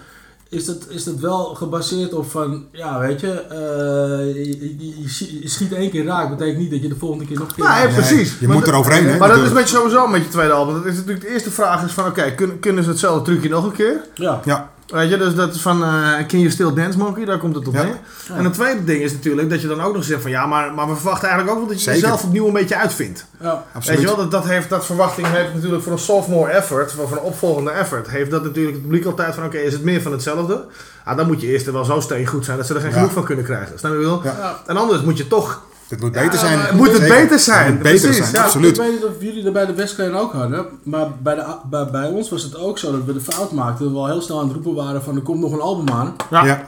[0.49, 5.09] is dat, is dat wel gebaseerd op van, ja, weet je, eh, je, je- je
[5.09, 7.55] schi- je schiet één keer raak, betekent niet dat je de volgende keer nog een
[7.55, 8.35] keer ja, precies.
[8.39, 10.53] je Maar moet er overheen, hè, Maar dat is met je sowieso met je tweede
[10.53, 10.73] album.
[10.75, 13.65] Dat is natuurlijk de eerste vraag is van, oké, kunnen, kunnen ze hetzelfde trucje nog
[13.65, 14.01] een keer?
[14.15, 14.41] Ja.
[14.45, 15.89] Ja, Weet je, dus dat is van eh
[16.27, 17.83] Can You Still Dance Monkey, daar komt het op Ja.
[17.83, 17.97] neer.
[18.33, 20.73] En het tweede ding is natuurlijk dat je dan ook nog zegt van ja, maar,
[20.73, 22.01] maar we verwachten eigenlijk ook wel dat je Zeker.
[22.01, 23.25] jezelf opnieuw een beetje uitvindt.
[23.41, 23.63] Ja.
[23.73, 23.99] Absoluut.
[23.99, 27.11] Weet je wel, dat, dat, heeft, dat verwachting heeft natuurlijk voor een sophomore effort, voor
[27.11, 30.11] een opvolgende effort, heeft dat natuurlijk het publiek altijd van oké, is het meer van
[30.11, 30.65] hetzelfde?
[31.03, 32.95] Ah, dan moet je eerst wel zo steen goed zijn dat ze er geen Ja.
[32.95, 33.79] genoeg van kunnen krijgen.
[33.79, 34.21] Snap je wel?
[34.23, 34.59] Ja.
[34.65, 36.59] En anders moet je toch, Het moet beter zijn.
[36.59, 37.15] het moet het Zeker.
[37.21, 37.65] beter zijn.
[37.65, 38.43] Het moet beter Precies, zijn, ja.
[38.43, 38.77] absoluut.
[38.77, 41.85] Ik weet niet of jullie dat bij de Westkleen ook hadden, maar bij, de, bij,
[41.89, 43.83] bij ons was het ook zo dat we de fout maakten.
[43.85, 45.89] Dat we al heel snel aan het roepen waren van er komt nog een album
[45.95, 46.15] aan.
[46.29, 46.45] Ja.
[46.45, 46.61] Ja.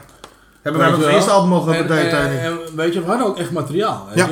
[0.62, 2.40] hebben wij het eerste album mogen En- hebben en- meteen.
[2.40, 4.08] en weet je, we hadden ook echt materiaal.
[4.16, 4.28] Ja.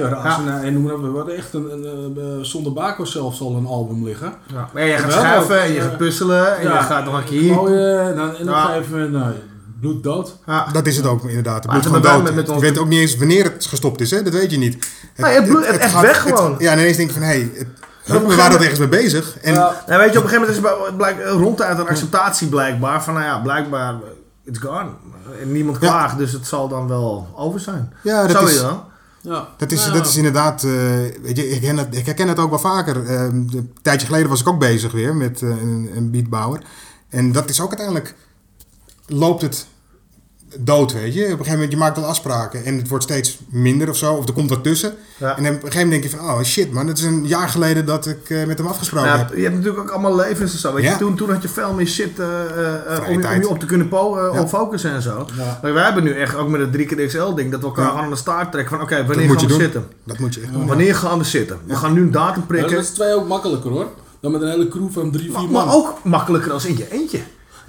[0.64, 3.66] en noem maar op, we hadden echt een, een, eh, zonder Baco zelfs al een
[3.66, 4.34] album liggen.
[4.54, 4.70] Ja.
[4.74, 7.52] Maar je gaat schuiven en je eh, gaat puzzelen en je gaat nog een keer
[8.00, 9.36] en dan in een gegeven moment,
[9.82, 10.38] nou, bloed dood.
[10.46, 10.68] Ja.
[10.72, 11.64] Dat is het ook inderdaad.
[11.64, 12.24] Het bloed gewoon dood.
[12.24, 14.24] met- met Je weet ook niet eens wanneer het gestopt is, hè?
[14.24, 14.74] dat weet je niet.
[14.74, 16.56] Het, Nee, het bloed- het echt weg gewoon.
[16.60, 17.68] ja, en ineens denk je van, hé, hey,
[18.06, 19.38] we waren er ergens mee bezig.
[19.42, 19.84] En Ja.
[19.88, 23.26] Nou, weet je, op een gegeven moment is blijk, ronduit een acceptatie blijkbaar van, nou
[23.26, 23.96] ja, blijkbaar,
[24.46, 24.90] it's gone.
[25.42, 25.88] En niemand Ja.
[25.88, 27.94] klaagt, dus het zal dan wel over zijn.
[28.04, 28.84] ja, dat Zo is, je dan?
[29.22, 29.48] Ja.
[29.58, 30.72] dat is, Nou, dat is inderdaad, eh,
[31.22, 33.06] weet je, ik, herken het, ik herken het ook wel vaker.
[33.06, 36.62] Eh, een tijdje geleden was ik ook bezig weer met eh, een, een beatbouwer.
[37.10, 38.16] En dat is ook uiteindelijk,
[39.10, 39.68] loopt het
[40.60, 41.20] dood, weet je.
[41.24, 44.14] Op een gegeven moment, je maakt al afspraken en het wordt steeds minder of zo,
[44.14, 44.94] of er komt wat tussen.
[45.18, 45.38] Ja.
[45.38, 47.28] En dan op een gegeven moment denk je van, oh shit man, het is een
[47.28, 49.36] jaar geleden dat ik eh, met hem afgesproken Ja, heb.
[49.36, 50.74] je hebt natuurlijk ook allemaal levens en zo.
[50.74, 53.50] Weet je, toen, toen had je veel meer shit eh, eh, om, je- om je
[53.50, 54.42] op te kunnen po- eh, Ja.
[54.42, 55.28] op focussen en zo.
[55.38, 55.60] Ja.
[55.62, 57.90] Maar wij hebben nu echt ook met het 3XL ding dat we elkaar Ja.
[57.90, 59.60] gewoon aan de staart trekken van oké, wanneer gaan we doen.
[59.60, 59.88] zitten?
[60.06, 60.68] Dat moet je echt doen.
[60.68, 61.58] Wanneer gaan we zitten?
[61.66, 62.76] We gaan nu een datum Ja, prikken.
[62.76, 63.88] dat is twee ook makkelijker hoor.
[64.22, 65.66] Dan met een hele crew van drie, vier Maar, man.
[65.66, 67.20] maar ook makkelijker als in je eentje.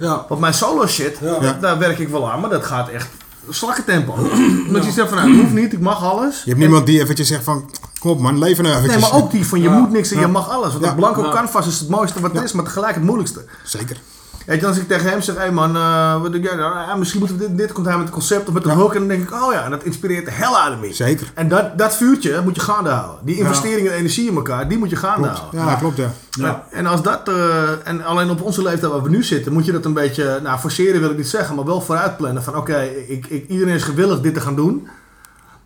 [0.01, 0.25] Ja.
[0.27, 1.57] Want mijn solo shit, Ja.
[1.61, 3.07] Daar werk ik wel aan, maar dat gaat echt
[3.49, 4.13] slakkentempo.
[4.67, 6.41] Omdat je zegt van, nou, het hoeft niet, ik mag alles.
[6.43, 9.01] Je hebt niemand die eventjes zegt van, kom op man, leven nou eventjes.
[9.01, 10.71] Nee, maar ook die van je moet niks en je mag alles.
[10.71, 13.45] Want dat blanco canvas is het mooiste wat er is, maar tegelijk het moeilijkste.
[13.63, 13.97] Zeker.
[14.45, 16.75] Weet je, als ik tegen hem zeg, hé man, eh, wat doe jij nou?
[16.75, 18.93] Ja, misschien moeten we dit, dit komt hij met een concept of met een hook.
[18.93, 20.93] En dan denk ik, oh ja, en dat inspireert de hel uit me.
[20.93, 21.31] Zeker.
[21.33, 23.25] En dat, dat vuurtje moet je gaande houden.
[23.25, 25.59] Die investering in energie in elkaar, die moet je gaande houden.
[25.59, 26.11] Ja, klopt ja.
[26.29, 26.63] Ja.
[26.71, 29.71] En als dat, eh, en alleen op onze leeftijd waar we nu zitten, moet je
[29.71, 32.43] dat een beetje, nou forceren wil ik niet zeggen, maar wel vooruit plannen.
[32.43, 34.87] Van oké, ik, ik, iedereen is gewillig dit te gaan doen.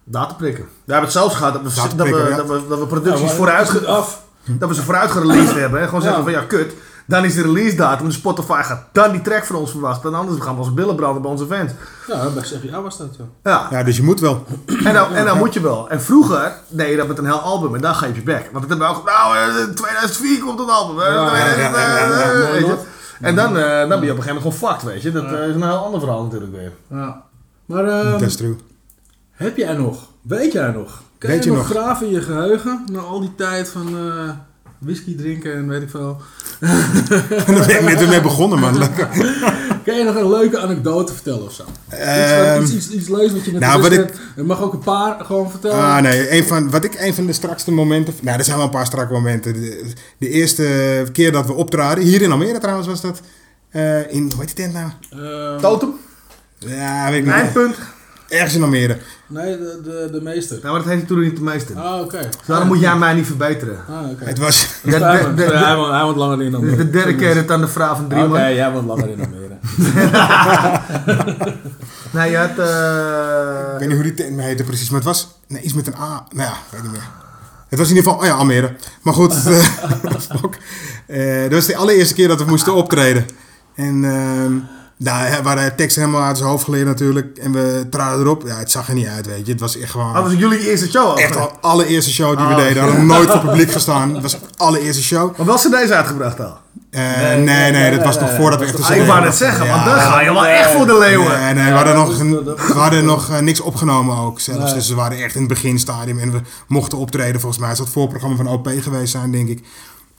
[0.04, 0.64] Data prikken.
[0.64, 2.36] We hebben het zelfs gehad dat we, Data dat we, ja.
[2.36, 4.22] dat we, dat we producties Ja, vooruit, het af.
[4.46, 5.80] dat we ze vooruit gereleased hebben.
[5.80, 5.86] Hè.
[5.86, 6.24] Gewoon zeggen Ja.
[6.32, 6.74] van ja, kut.
[7.08, 10.14] Dan is de release datum, de Spotify gaat dan die track van ons verwachten.
[10.14, 11.72] En anders gaan we onze billen branden bij onze fans.
[12.08, 13.30] Ja, bij CGA was dat zo.
[13.44, 14.46] Ja, Ja, dus je moet wel.
[14.84, 15.90] en dan, en dan moet je wel.
[15.90, 18.50] En vroeger deed je dat met een heel album en dan ga je je bek.
[18.52, 20.98] Want dat hebben we ook, nou, eh, 2004 komt een album.
[20.98, 21.08] hè.
[21.08, 22.52] Ja, ja, ja, ja, ja, ja, ja.
[22.52, 22.78] Weet je.
[23.22, 25.12] En dan, eh, dan ben je op een gegeven moment gewoon fucked, weet je.
[25.12, 26.72] Dat eh, is een heel ander verhaal natuurlijk weer.
[26.90, 27.22] Ja.
[27.66, 28.56] Maar ehm, Dat is true.
[29.32, 30.08] heb jij nog?
[30.22, 31.02] Weet jij nog?
[31.18, 32.84] Kan Weet je, je nog graven in je geheugen?
[32.92, 34.30] Na al die tijd van eh,
[34.80, 36.22] whisky drinken en weet ik veel.
[36.60, 38.78] Daar ben ik net mee begonnen man.
[38.78, 39.08] Lekker.
[39.86, 41.64] Kan je nog een leuke anekdote vertellen of zo?
[41.90, 44.18] Ehm, iets, iets, iets, leuks wat je net nou, wat hebt.
[44.36, 45.78] Je mag ook een paar gewoon vertellen.
[45.84, 48.14] Ah nee, een van, wat ik een van de strakste momenten...
[48.22, 49.54] Nou, er zijn wel een paar strakke momenten.
[49.54, 53.22] De, de eerste keer dat we optraden, hier in Almere trouwens was dat.
[53.70, 54.90] eh, in, hoe heet die tent nou?
[55.12, 55.94] Ehm, Totem,
[56.58, 57.34] Ja, weet ik niet.
[57.34, 57.76] eindpunt.
[58.36, 58.98] Ergens in Almere.
[59.28, 60.58] Nee, de, de, de meester.
[60.62, 61.78] Nou, maar dat heette toen niet de meester.
[61.80, 62.18] Ah, oké.
[62.18, 63.78] Dus daarom moet jij mij niet verbeteren.
[63.90, 64.26] Ah, oké.
[64.26, 64.68] Het was...
[64.84, 66.90] De, de, Hij de, woont- de, hij woont- hij woont langer in dan de, de
[66.90, 68.54] dedicated aan de vrouw van Oké, Drieman.
[68.54, 69.54] jij woont langer in Almere.
[72.12, 72.50] Nee, je had...
[72.50, 75.88] Ik eh weet niet hoe die tent heette precies, maar het was nee, iets met
[75.88, 76.26] een A.
[76.32, 77.08] Nou ja, weet niet meer.
[77.70, 78.76] Het was in ieder geval, oh ja, Almere.
[79.02, 79.68] Maar goed, eh,
[80.02, 80.56] dat was ook-
[81.08, 83.26] eh, dat was de allereerste keer dat we moesten optreden.
[83.76, 84.54] En ehm
[84.98, 87.38] nou, we waren teksten helemaal uit zijn hoofd geleerd natuurlijk.
[87.38, 88.44] En we traden erop.
[88.46, 89.52] Ja, het zag er niet uit, weet je.
[89.52, 90.14] Het was echt gewoon...
[90.14, 91.18] dat was jullie eerste show al.
[91.18, 92.74] Echt al allereerste show die we Oh, deden.
[92.84, 94.14] We hadden nooit voor publiek gestaan.
[94.14, 95.38] Het was de allereerste show.
[95.38, 96.58] Maar wel cd's uitgebracht al.
[96.92, 97.02] Eh,
[97.44, 99.86] nee, nee, dat was nog voordat we echt de Ah, ik wou net zeggen, want
[99.86, 101.40] dan ga je wel echt voor de leeuwen.
[101.42, 102.18] Nee, nee, we hadden nog,
[102.68, 104.64] we hadden nog eh, niks opgenomen ook zelfs.
[104.64, 104.74] Nee.
[104.74, 107.68] Dus we waren echt in het beginstadium en we mochten optreden volgens mij.
[107.70, 109.64] Het zou het voorprogramma van OP geweest zijn, denk ik.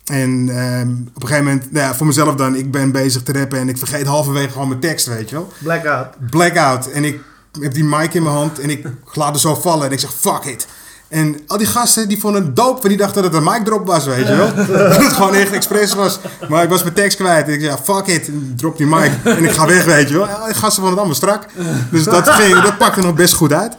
[0.06, 3.32] En ehm, op een gegeven moment, nou ja, voor mezelf dan, ik ben bezig te
[3.32, 5.52] rappen en ik vergeet halverwege gewoon mijn tekst, weet je wel.
[5.58, 6.08] Blackout.
[6.30, 6.86] Blackout.
[6.86, 7.20] En ik
[7.60, 10.12] heb die mic in mijn hand en ik laat er zo vallen en ik zeg
[10.12, 10.66] fuck it.
[11.08, 13.64] En al die gasten die vonden het dope, want die dachten dat het een mic
[13.64, 14.54] drop was, weet je wel.
[14.90, 16.18] dat het gewoon echt expres was.
[16.48, 19.10] Maar ik was mijn tekst kwijt en ik zei fuck it, en drop die mic
[19.24, 20.26] en ik ga weg, weet je wel.
[20.26, 21.46] Ja, die gasten vonden het allemaal strak.
[21.90, 23.76] Dus dat, ging, dat pakte nog best goed uit.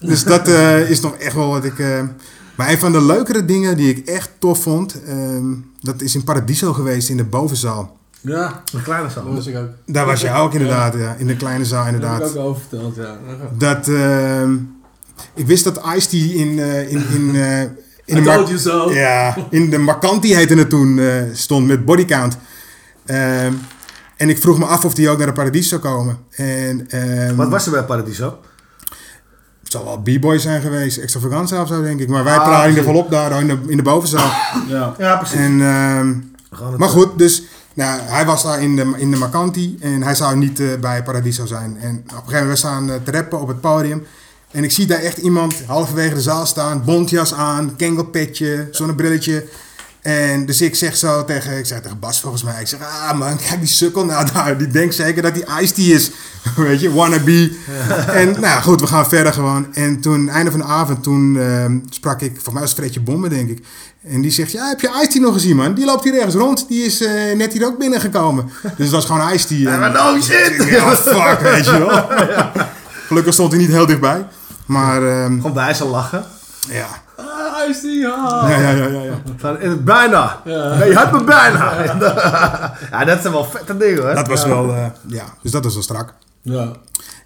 [0.00, 1.78] Dus dat eh, is nog echt wel wat ik...
[1.78, 2.02] eh,
[2.56, 5.44] maar een van de leukere dingen die ik echt tof vond, ehm,
[5.80, 7.96] dat is in Paradiso geweest in de bovenzaal.
[8.20, 9.34] Ja, Een kleine dat zaal.
[9.34, 9.68] was ik ook.
[9.86, 12.20] Daar was je ook inderdaad, ja, in de kleine zaal Daar inderdaad.
[12.20, 13.18] heb ik ook over verteld, ja.
[13.58, 14.54] Dat, ehm,
[15.34, 18.58] ik wist dat Ice-T in, eh, in, in, eh, in, de I Mar- told you
[18.58, 18.90] so.
[18.92, 22.36] ja, in de Marcanti heette het toen, eh, stond met Bodycount.
[23.06, 23.52] Ehm,
[24.16, 26.18] En ik vroeg me af of die ook naar de Paradies zou komen.
[26.30, 28.38] En, ehm, Wat was er bij Paradiso?
[29.66, 32.08] Het zal wel B-boy zijn geweest, extravaganza of zo denk ik.
[32.08, 34.30] Maar wij Ah, traden er volop daar in de, in de bovenzaal.
[34.68, 34.94] Ja.
[34.98, 35.36] Ja, precies.
[35.36, 36.14] En, ehm,
[36.76, 37.42] maar goed, dus
[37.74, 41.02] nou, hij was daar in de, in de Macanti en hij zou niet eh, bij
[41.02, 41.76] Paradiso zijn.
[41.80, 44.06] En op een gegeven moment we staan eh, te rappen op het podium.
[44.50, 49.44] En ik zie daar echt iemand halverwege de zaal staan, bontjas aan, kengelpetje, zonnebrilletje.
[50.06, 53.18] En dus ik zeg zo tegen, ik zeg tegen Bas volgens mij, ik zeg, ah
[53.18, 56.10] man, kijk die sukkel nou daar, die denkt zeker dat hij Ice-T is.
[56.56, 57.50] Weet je, wannabe.
[58.12, 59.74] En nou ja, goed, we gaan verder gewoon.
[59.74, 63.30] En toen, einde van de avond, toen ehm, sprak ik, van mij was Fredje Bommen
[63.30, 63.64] denk ik.
[64.08, 65.74] En die zegt, ja, heb je Ice-T nog gezien man?
[65.74, 68.50] Die loopt hier ergens rond, die is eh, net hier ook binnengekomen.
[68.62, 69.50] Dus het was gewoon Ice-T.
[69.50, 70.64] En- maar no shit!
[70.68, 72.08] Ja, fuck, weet je wel.
[73.08, 74.26] Gelukkig stond hij niet heel dichtbij.
[74.66, 76.24] Maar ehm, Gewoon bij ze lachen.
[76.68, 76.86] ja.
[78.48, 79.76] Ja, ja, ja, ja, ja.
[79.76, 80.40] Bijna.
[80.44, 81.82] Nee, je had me bijna.
[82.90, 84.14] ja, dat zijn wel vette dingen hoor.
[84.14, 86.14] Dat was wel, eh, ja, dus dat was wel strak.
[86.42, 86.60] Ja.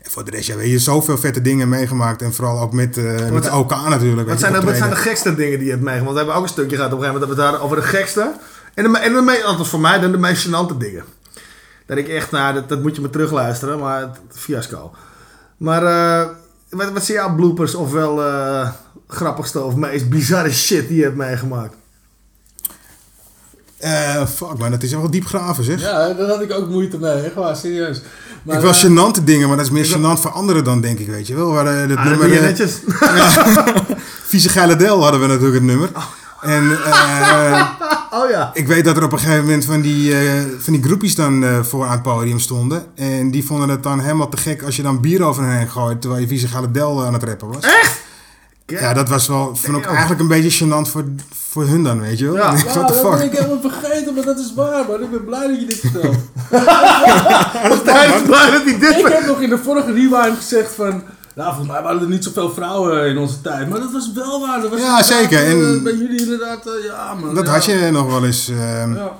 [0.03, 2.23] En voor de rest, ja, weet je, zoveel vette dingen meegemaakt.
[2.23, 4.29] En vooral ook met, eh met de OK natuurlijk.
[4.29, 6.05] Wat je, zijn, de, wat zijn de gekste dingen die je hebt meegemaakt?
[6.05, 7.79] Want we hebben ook een stukje gehad op een gegeven moment dat we het hadden
[7.81, 8.33] over de gekste.
[8.75, 11.05] En de, en de me- althans voor mij dan de meest gênante dingen.
[11.87, 14.93] Dat ik echt, nou, dat, dat moet je me terugluisteren, maar het, fiasco.
[15.57, 16.29] Maar eh,
[16.71, 18.69] wat, wat zijn jouw bloopers of wel eh,
[19.11, 21.75] grappigste of meest bizarre shit die je hebt meegemaakt?
[23.79, 25.81] Eh, fuck man, dat is wel diep graven zeg.
[25.81, 27.13] ja, daar had ik ook moeite mee.
[27.23, 28.01] Echt waar, serieus.
[28.43, 30.99] Maar, ik wil eh, gênante dingen, maar dat is meer gênant voor anderen dan, denk
[30.99, 31.51] ik, weet je wel.
[31.51, 32.37] We hadden het Ah, dat nummer...
[32.37, 32.73] eh, netjes.
[34.31, 35.91] Vieze Geile Del hadden we natuurlijk het nummer.
[36.41, 37.71] En eh,
[38.21, 38.51] oh ja.
[38.55, 41.45] ik weet dat er op een gegeven moment van die, eh van die groepjes dan
[41.45, 42.85] eh, voor aan het podium stonden.
[42.95, 46.01] En die vonden het dan helemaal te gek als je dan bier over hen gooit
[46.01, 47.65] terwijl je Vieze Geile Del aan het rappen was.
[47.65, 47.99] Echt?
[48.71, 51.05] Ja, dat was wel vond ik eigenlijk een beetje gênant voor,
[51.51, 52.35] voor hun dan, weet je wel.
[52.35, 52.53] Ja.
[52.55, 53.33] What Ja, the dat ben fuck?
[53.33, 55.03] ik helemaal vergeten, maar dat is waar, man.
[55.03, 56.17] Ik ben blij dat je dit vertelt.
[57.97, 61.03] Hij is blij dat hij dit ik heb nog in de vorige rewind gezegd van...
[61.35, 63.69] Nou, volgens mij waren er niet zoveel vrouwen in onze tijd.
[63.69, 64.61] Maar dat was wel waar.
[64.61, 65.47] Dat was Ja, zeker.
[65.47, 67.35] En- bij jullie inderdaad, eh, ja man.
[67.35, 67.53] Dat ja.
[67.53, 68.49] had je nog wel eens.
[68.49, 69.13] ehm, Ja.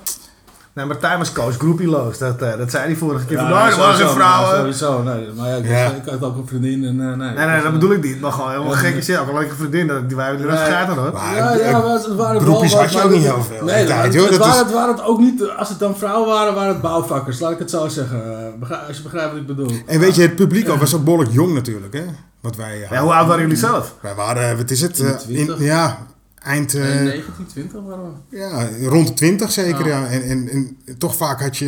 [0.73, 2.17] Nee, maar Timers coach groepieloos.
[2.17, 3.37] Dat, eh, dat zei hij vorige keer.
[3.37, 4.49] Ja, van, nou, er waren geen sowieso, vrouwen.
[4.49, 5.27] ja, sowieso, nee.
[5.37, 5.85] Maar ja, ik, Ja.
[5.85, 7.33] ik had ook een vriendin en eh, nee.
[7.33, 8.21] Nee, nee, dat bedoel ik niet.
[8.21, 9.17] Maar gewoon helemaal gekke shit.
[9.17, 10.57] Ook al leuke vriendin, dat- die wij er Nee.
[10.65, 11.13] schaten hoor.
[11.13, 13.85] maar, Ja, ja, maar het waren groepjes wel had je ook niet heel veel Nee,
[13.85, 14.23] tijd, het, hoor.
[14.23, 16.69] het, Dat waren, is- het waren het ook niet, als het dan vrouwen waren, waren
[16.73, 17.39] het bouwvakkers.
[17.39, 18.23] Laat ik het zo zeggen.
[18.37, 19.71] Eh, begrijp- als je begrijpt wat ik bedoel.
[19.85, 22.03] En weet je, het publiek ook was ook behoorlijk jong natuurlijk, hè?
[22.41, 23.93] Wat wij Ja, hoe oud waren jullie zelf?
[24.01, 24.99] Wij waren, wat is het?
[24.99, 25.59] In de 20.
[25.59, 25.97] ja,
[26.43, 28.37] eind, Nee, 19, 20 waren we.
[28.37, 29.99] ja, rond de 20 zeker, Ja.
[29.99, 30.07] ja.
[30.09, 31.65] En, en, en toch vaak had je,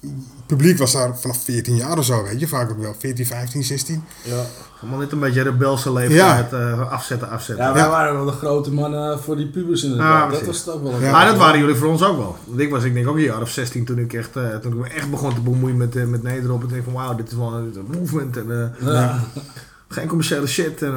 [0.00, 2.48] het publiek was daar vanaf 14 jaar of zo, weet je.
[2.48, 4.04] Vaak ook wel 14, 15, 16.
[4.22, 4.42] Ja.
[4.80, 6.52] Allemaal net een beetje rebelse leeftijd.
[6.52, 7.64] eh, afzetten, afzetten.
[7.64, 7.88] Ja, wij Ja.
[7.88, 10.30] waren wel de grote mannen voor die pubers Ja, inderdaad.
[10.30, 11.00] dat was het ook wel.
[11.00, 11.10] Ja.
[11.10, 12.36] Maar dat waren jullie voor ons ook wel.
[12.46, 14.72] Want ik was, ik denk ook een jaar of 16 toen ik echt, eh, toen
[14.72, 16.58] ik me echt begon te bemoeien met, eh, met Nederop.
[16.60, 18.36] En ik denk van wauw, dit is wel een movement.
[18.36, 19.20] En, eh, Ja.
[19.88, 20.82] Geen commerciële shit.
[20.82, 20.94] En,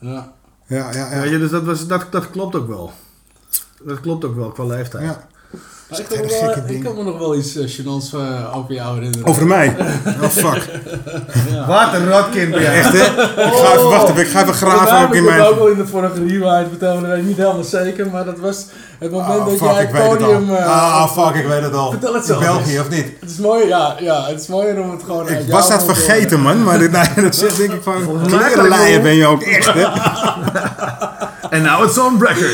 [0.00, 0.22] eh,
[0.68, 0.92] Ja.
[0.92, 1.38] Ja, ja, ja.
[1.38, 2.92] dus dat, was, dat, dat klopt ook wel.
[3.82, 5.04] Dat klopt ook wel qua leeftijd.
[5.04, 5.28] Ja.
[5.96, 6.84] Ik, kan me wel, ik ding.
[6.84, 9.26] kan me nog wel iets uh, gênants uh, over jou herinneren.
[9.26, 9.76] Over mij?
[10.22, 10.68] Oh, fuck.
[11.66, 12.72] Wat een rotkind ben.
[12.72, 13.04] Echt, hè?
[13.46, 15.48] Ik ga even wachten, ik ga even graven ook in Ik heb mijn...
[15.48, 18.10] ook al in de vorige rewind vertellen, dat weet ik niet helemaal zeker.
[18.10, 18.66] Maar dat was
[18.98, 20.54] het moment Oh, dat fuck, jij het podium...
[20.54, 21.90] eh, Ah, fuck, ik weet het al.
[21.90, 23.06] Vertel het In zelf België, of niet?
[23.20, 24.24] Het is mooi, ja, ja.
[24.26, 26.62] Het is mooier om het gewoon uit Ik was dat vergeten, man.
[26.62, 28.20] Maar dit, nee, dat zegt denk ik van...
[28.26, 29.84] Klerenleier ben je ook echt, hè?
[31.50, 32.52] En nou het on record.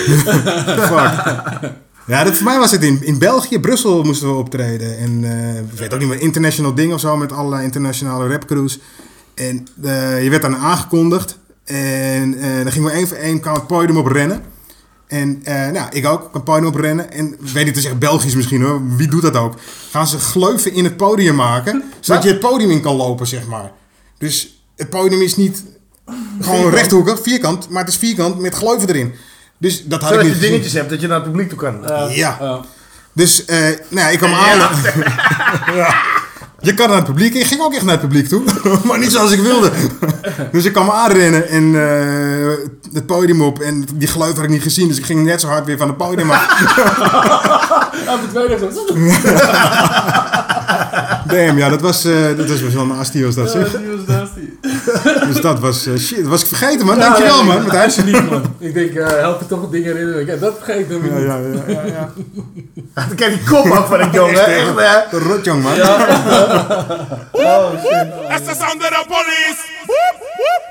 [0.81, 1.13] Fuck.
[2.07, 4.99] Ja, dat, voor mij was het in, in België, Brussel moesten we optreden.
[4.99, 8.79] En eh, ik weet ook niet meer, international ding of zo met allerlei internationale rapcrews.
[9.35, 11.39] En eh, je werd dan aangekondigd.
[11.65, 14.43] En eh, dan gingen we één voor één kwam het podium op rennen.
[15.07, 17.13] En eh, nou, ik ook, kan het podium op rennen.
[17.13, 19.55] En weet niet te zeggen Belgisch misschien hoor, wie doet dat ook?
[19.91, 23.47] Gaan ze gleuven in het podium maken, zodat je het podium in kan lopen, zeg
[23.47, 23.73] maar.
[24.19, 25.65] Dus het podium is niet
[26.41, 29.13] gewoon rechthoekig, vierkant, maar het is vierkant met gleuven erin.
[29.59, 30.51] Dus dat had Zodat ik je niet gezien.
[30.51, 31.77] dingetjes hebt dat je naar het publiek toe kan.
[32.11, 32.61] Ja.
[33.13, 34.59] Dus, eh, nou ja, ik kwam aan.
[35.75, 35.95] Ja.
[36.61, 37.35] Je kan naar het publiek.
[37.35, 38.43] Ik ging ook echt naar het publiek toe.
[38.85, 39.71] maar niet zoals ik wilde.
[40.53, 42.53] dus ik kwam aanrennen en eh,
[42.93, 43.61] het podium op.
[43.61, 44.89] En die geluid had ik niet gezien.
[44.89, 46.61] Dus ik ging net zo hard weer van het podium af.
[48.09, 48.95] Op de tweede zo.
[51.27, 53.73] Damn, ja, dat was, eh, dat was wel nasty was dat zeg.
[53.73, 54.44] Ja, die was nasty.
[55.29, 56.19] dus dat was uh, shit.
[56.19, 56.97] Dat was ik vergeten, man.
[56.97, 57.65] Ja, Dankjewel, nee, man.
[57.65, 58.57] Met alsjeblieft, man.
[58.59, 60.27] Ik denk, uh, help je toch wat dingen herinneren.
[60.27, 62.11] Ja, dat vergeet ik ja, ja, ja, ja, ja.
[62.95, 64.47] Heb kijk die kop af van een jongen.
[64.47, 65.11] Echt, hè?
[65.11, 65.75] De rot, jong, man.
[68.29, 69.61] That's the sound of the police.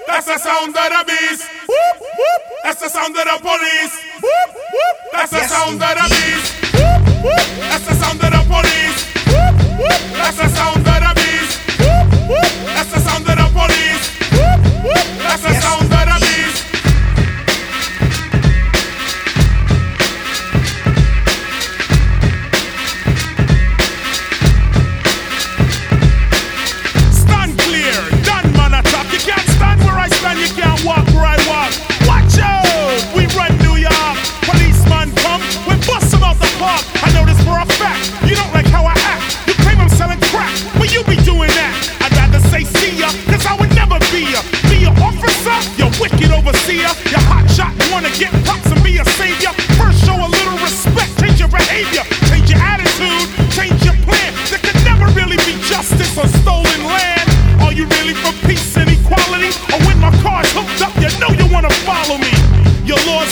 [0.08, 1.44] That's the sound of the beast.
[2.64, 3.96] That's the sound of the police.
[5.12, 6.54] That's the sound of the beast.
[7.70, 9.00] That's the sound of the police.
[10.18, 11.60] That's the sound of the beast.
[12.76, 13.43] That's the sound of the
[15.34, 15.46] Yes.
[15.46, 15.83] a sound.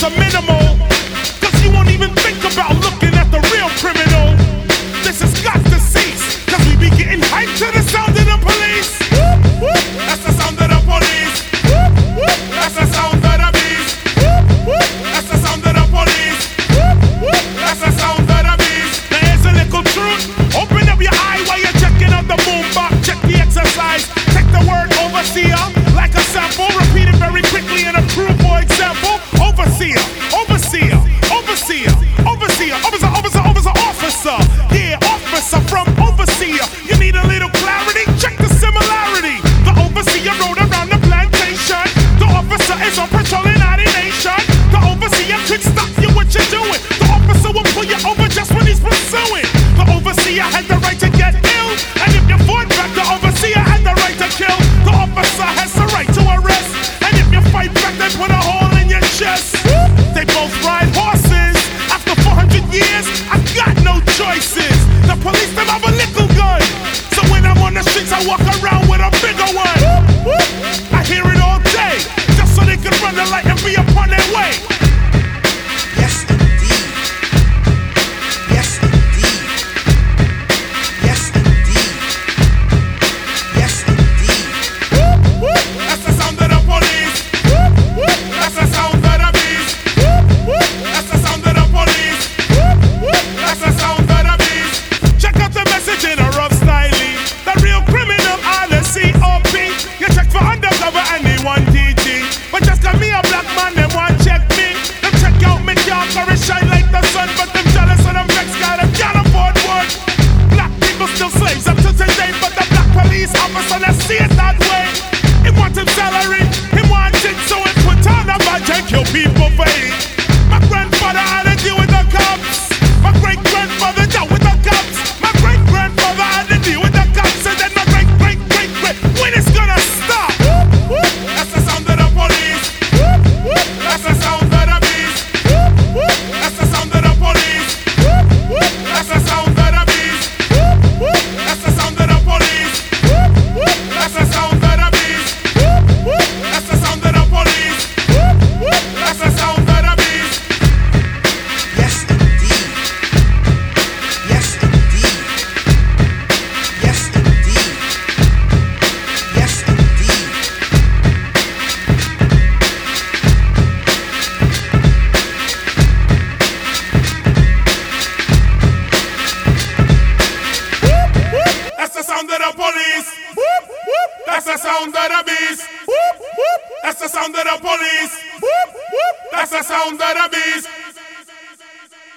[0.04, 0.61] a minimal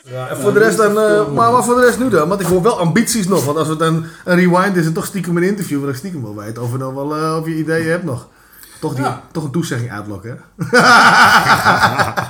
[0.06, 2.40] Ja, en voor de rest dan, eh, maar, maar voor de rest nu dan, want
[2.40, 3.44] ik hoor wel ambities nog.
[3.44, 6.22] Want als het een, een rewind is en toch stiekem een interview, wil ik stiekem
[6.22, 8.28] wel weten of, dan wel, eh, of je ideeën hebt nog.
[8.80, 9.22] Toch, die, Ja.
[9.32, 10.66] toch een toezegging uitlokken, hè?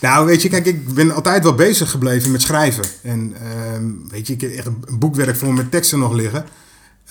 [0.00, 2.84] Nou, weet je, kijk, ik ben altijd wel bezig gebleven met schrijven.
[3.02, 6.44] En ehm, weet je, ik heb echt een boekwerk vol met teksten nog liggen.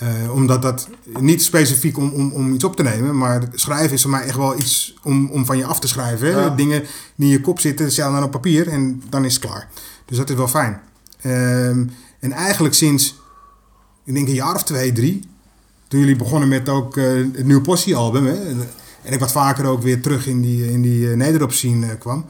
[0.04, 0.88] Eh, omdat dat
[1.20, 4.38] niet specifiek om, om, om iets op te nemen, maar schrijven is voor mij echt
[4.38, 6.30] wel iets om, om van je af te schrijven.
[6.30, 6.50] Ja.
[6.50, 6.82] Dingen
[7.16, 9.68] die in je kop zitten, stel dan op papier en dan is het klaar.
[10.06, 10.82] Dus dat is wel fijn.
[11.22, 11.86] Ehm,
[12.20, 13.20] en eigenlijk sinds,
[14.04, 15.30] ik denk een jaar of twee, drie,
[15.88, 18.36] toen jullie begonnen met ook eh, het nieuwe Possie-album, hè,
[19.04, 22.00] en ik wat vaker ook weer terug in die, in die uh, Nederop scene eh,
[22.00, 22.26] kwam,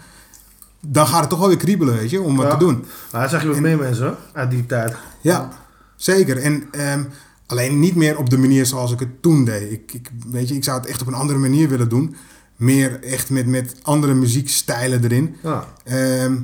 [0.79, 2.51] dan gaat het toch wel weer kriebelen, weet je, om wat Ja.
[2.51, 2.85] te doen.
[3.11, 4.95] Nou, dat zag je met meer mensen, hoor, uit die tijd.
[5.21, 5.49] Ja,
[5.95, 6.37] zeker.
[6.37, 7.03] En ehm,
[7.47, 9.71] alleen niet meer op de manier zoals ik het toen deed.
[9.71, 12.15] Ik, ik, weet je, ik zou het echt op een andere manier willen doen.
[12.55, 15.35] Meer echt met, met andere muziekstijlen erin.
[15.43, 15.67] Ja.
[15.83, 16.35] Ehm,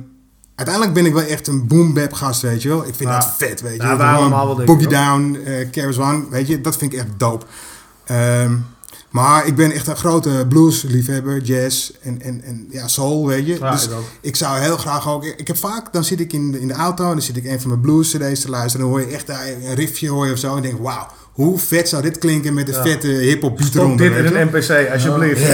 [0.54, 2.86] uiteindelijk ben ik wel echt een boom bap gast, weet je wel.
[2.86, 3.18] Ik vind Ja.
[3.18, 3.82] dat vet, weet je.
[3.82, 4.88] Ja, allemaal wel, Boogie.
[4.88, 5.38] Down,
[5.70, 6.60] Carries One, weet je.
[6.60, 7.46] Dat vind ik echt dope.
[8.04, 8.56] Ehm,
[9.10, 13.56] maar ik ben echt een grote bluesliefhebber, jazz en, en, en ja, soul, weet je.
[13.60, 13.88] Ja, dus
[14.20, 15.24] ik zou heel graag ook...
[15.24, 17.44] Ik heb vaak, dan zit ik in de, in de auto en dan zit ik
[17.44, 18.86] een van mijn blues cd's te luisteren.
[18.86, 20.56] Dan hoor je echt daar een riffje hoor je of zo.
[20.56, 22.82] En denk wauw, hoe vet zou dit klinken met een Ja.
[22.82, 24.12] vette hip-hop beat Stop eronder.
[24.12, 25.42] dit in een NPC, alsjeblieft.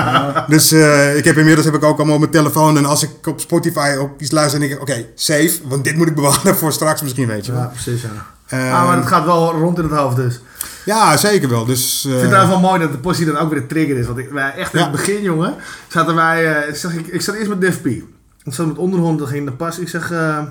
[0.54, 2.76] Dus eh, ik heb inmiddels heb ik ook allemaal op mijn telefoon.
[2.76, 5.50] En als ik op Spotify ook iets luister, dan denk ik, oké, save.
[5.64, 7.60] Want dit moet ik bewaren voor straks misschien, weet je wel.
[7.60, 8.08] Ja, precies, ja.
[8.46, 10.40] Ehm, ah, maar het gaat wel rond in het hoofd dus.
[10.84, 11.64] Ja, zeker wel.
[11.64, 13.66] Dus, eh, Ik vind het trouwens wel mooi dat de postie dan ook weer de
[13.66, 14.06] trigger is.
[14.06, 14.84] Want ik, wij echt in Ja.
[14.84, 15.54] het begin, jongen,
[15.88, 16.66] zaten wij...
[16.66, 17.86] eh, zeg ik, ik zat eerst met Def P.
[17.86, 18.04] Ik
[18.44, 19.78] zat met onderhond, dan ging de pas.
[19.78, 20.42] Ik zeg, eh,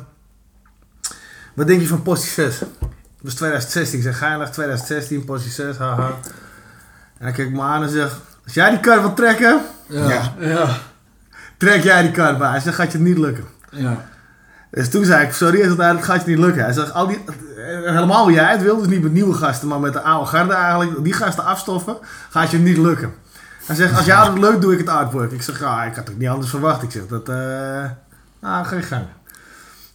[1.55, 2.59] wat denk je van postie 6?
[2.59, 2.67] Dat
[3.21, 3.97] was 2016.
[3.97, 6.07] Ik zeg, geinig, 2016, postie 6, haha.
[7.17, 8.15] En hij kijkt me aan en zegt,
[8.45, 10.09] als jij die kar wil trekken, Ja.
[10.09, 10.33] Ja.
[10.39, 10.77] Ja.
[11.57, 12.49] trek jij die kar bij.
[12.49, 13.43] Hij zegt, gaat je het niet lukken.
[13.71, 14.05] Ja.
[14.71, 16.63] Dus toen zei ik, sorry, zegt, eigenlijk gaat je niet lukken.
[16.63, 17.33] Hij zegt, al die, eh,
[17.85, 20.53] helemaal hoe jij het wil, dus niet met nieuwe gasten, maar met de oude garde
[20.53, 21.97] eigenlijk, die gasten afstoffen,
[22.29, 23.13] gaat je niet lukken.
[23.65, 25.31] Hij zegt, als jou dat leuk doe ik het artwork.
[25.31, 26.83] Ik zeg, ja, ik had het niet anders verwacht.
[26.83, 27.35] Ik zeg, dat, eh
[28.41, 29.03] nou, ga je gang.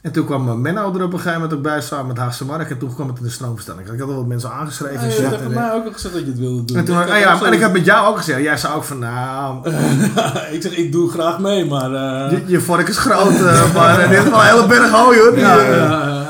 [0.02, 2.44] En toen kwam eh, Menno er op een gegeven moment ook bij samen met Haagse
[2.44, 2.70] Mark.
[2.70, 3.88] En toen kwam het in de stroombestelling.
[3.90, 4.98] Ik had al wat mensen aangeschreven.
[4.98, 5.22] en je shit.
[5.22, 6.76] hebt En, eh, mij ook al gezegd dat je het wilde doen.
[6.76, 8.42] en, toen, Ik ah heb ja, en ik heb met jou ook gezegd.
[8.42, 9.68] Jij zei ook van nou,
[10.54, 11.92] ik zeg, ik doe graag mee, maar...
[11.94, 13.40] eh, je, je vork is groot.
[13.40, 15.38] eh, maar eh, dit wel een hele berg hooi hoor.
[15.38, 16.23] Ja, eh, ja, ja, ja.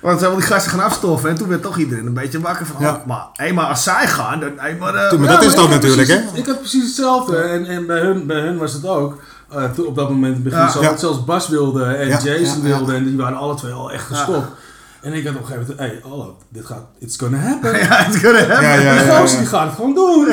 [0.00, 1.30] Want ze hebben die gasten gaan afstoffen.
[1.30, 2.76] En toen werd toch iedereen een beetje wakker van.
[2.78, 2.92] Ja.
[2.92, 4.54] oh, maar, hé, maar als zij gaan, dan.
[4.54, 6.20] Maar, eh, Maar Ja, dat is heb natuurlijk, hè?
[6.32, 7.36] Ik had precies hetzelfde.
[7.36, 9.22] En, en bij, hun, bij hun was het ook.
[9.74, 10.96] toen op dat moment in het begin zo.
[10.96, 12.76] Zelfs Bas wilde en Ja, Jason ja, ja.
[12.76, 12.94] wilde.
[12.94, 14.48] En die waren alle twee al echt gestopt.
[15.00, 17.78] En ik had op een gegeven moment, hey, hallo, dit gaat, it's gonna happen.
[17.78, 18.68] Ja, het kunnen hebben.
[18.68, 20.24] Ja, ja, die gaat het gewoon doen.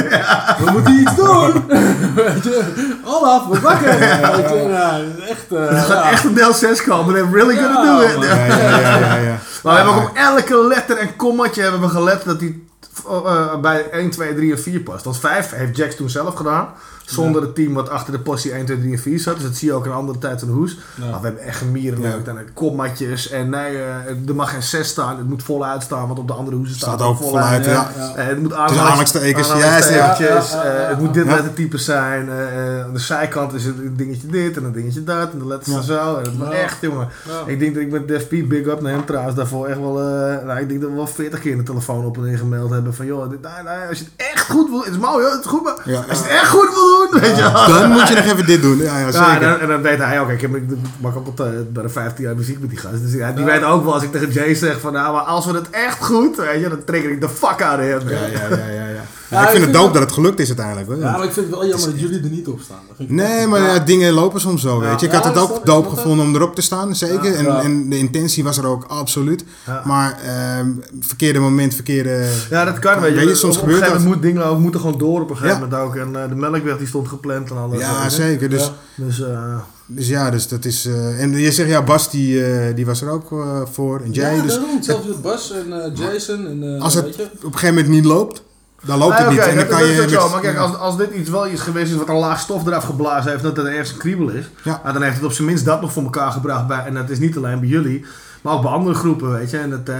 [0.65, 1.68] We moeten iets doen.
[2.15, 2.63] Weet je,
[3.05, 3.99] Olaf, we wakker.
[3.99, 5.51] Weet je, nou, echt.
[5.51, 7.13] Er gaat echt een deel 6 komen.
[7.13, 8.24] They're really gonna do it.
[8.24, 9.39] ja, ja, ja.
[9.64, 12.68] Maar we hebben ook op elke letter en kommatje hebben we gelet dat die
[13.06, 15.04] eh, bij 1, 2, 3 en 4 past.
[15.04, 16.68] Want 5 heeft Jax toen zelf gedaan.
[17.06, 19.34] Zonder het team wat achter de postie 1, 2, 3 en 4 zat.
[19.36, 20.78] Dus dat zie je ook in andere tijd in de hoes.
[20.95, 23.30] Maar we hebben echt gemierenleukt aan het kommatjes.
[23.30, 25.18] En nee, eh, er mag geen 6 staan.
[25.18, 26.08] Het moet voluit staan.
[26.08, 27.89] Want op de andere hoesen staat, Staat ook voluit, ja.
[28.16, 30.18] Eh, het moet aanhalingstekens, aanhalingstekens.
[30.20, 30.88] ja, ja, ja, ja.
[30.89, 31.34] Het moet dit Ja.
[31.36, 32.30] lettertype zijn.
[32.30, 35.32] eh, eh, aan de zijkant is het een dingetje dit en een dingetje dat.
[35.32, 35.82] En de letters Ja.
[35.82, 36.16] zo.
[36.18, 36.52] En het Ja.
[36.52, 37.08] echt, jongen.
[37.28, 37.41] Ja.
[37.45, 40.00] Ik denk dat ik met Def P, big up naar hem trouwens, daarvoor echt wel,
[40.02, 42.38] eh, nou, ik denk dat we wel 40 keer in de telefoon op en neer
[42.38, 45.23] gemaild hebben van, joh, dit, nee, als je het echt goed wil, het is mooi
[45.23, 46.03] hoor, het is goed, maar Ja.
[46.09, 47.67] als je het echt goed wil doen, weet je wel.
[47.67, 48.77] Dan moet je nog even dit doen.
[48.77, 49.39] Ja, ja Ja, en, zeker.
[49.39, 50.63] dan, en dan weet hij ook, ik, heb, ik
[51.01, 53.63] maak ook al eh, bijna 15 jaar muziek met die gast, dus ja, die weet
[53.63, 56.35] ook wel als ik tegen Jay zeg van, nou, maar als we het echt goed,
[56.38, 58.09] weet je, dan trigger ik de fuck out of hem.
[58.09, 58.97] Ja, ja, ja, ja,
[59.30, 59.38] ja.
[59.38, 60.88] Ja, ik vind het dope dat het gelukt is uiteindelijk.
[60.88, 60.97] Hoor.
[60.97, 62.80] Ja, maar ik vind het wel jammer dat jullie er niet op staan.
[62.88, 65.05] Dat vind ik Nee, maar ja, dingen lopen soms zo, weet je.
[65.05, 67.36] Ik had het ook dope gevonden om erop te staan, zeker.
[67.36, 69.43] En, en de intentie was er ook absoluut.
[69.86, 72.30] Maar ehm, verkeerde moment, verkeerde...
[72.49, 73.20] Ja, dat kan, weet je.
[73.20, 73.99] Weet je, soms op gebeurt dat.
[74.03, 75.95] moet dingen ook, moeten gewoon door op een gegeven moment ook.
[75.95, 77.80] En eh, de melkweg die stond gepland en alles.
[77.80, 78.49] Ja, zeker.
[78.49, 80.86] Dus, Dus, eh, dus ja, dus dat is...
[80.86, 82.43] eh, en je zegt, ja, Bas die,
[82.74, 83.28] die was er ook
[83.74, 84.01] voor.
[84.01, 84.84] En Jay, Ja, dus daarom.
[84.84, 86.47] Zelfs met Bas en Jason.
[86.47, 87.24] En, als het weet je.
[87.24, 88.43] op een gegeven moment niet loopt,
[88.86, 89.39] dan loopt Nee, het niet.
[89.39, 89.97] En dan kan je...
[90.01, 90.30] met- zo.
[90.30, 92.84] Maar kijk, als, als dit iets wel iets geweest is wat een laag stof eraf
[92.84, 94.80] geblazen heeft, dat er ergens een kriebel is, Ja.
[94.84, 96.67] nou, dan heeft het op zijn minst dat nog voor elkaar gebracht.
[96.67, 98.05] Bij, en dat is niet alleen bij jullie,
[98.41, 99.57] maar ook bij andere groepen, weet je.
[99.57, 99.95] En dat, eh,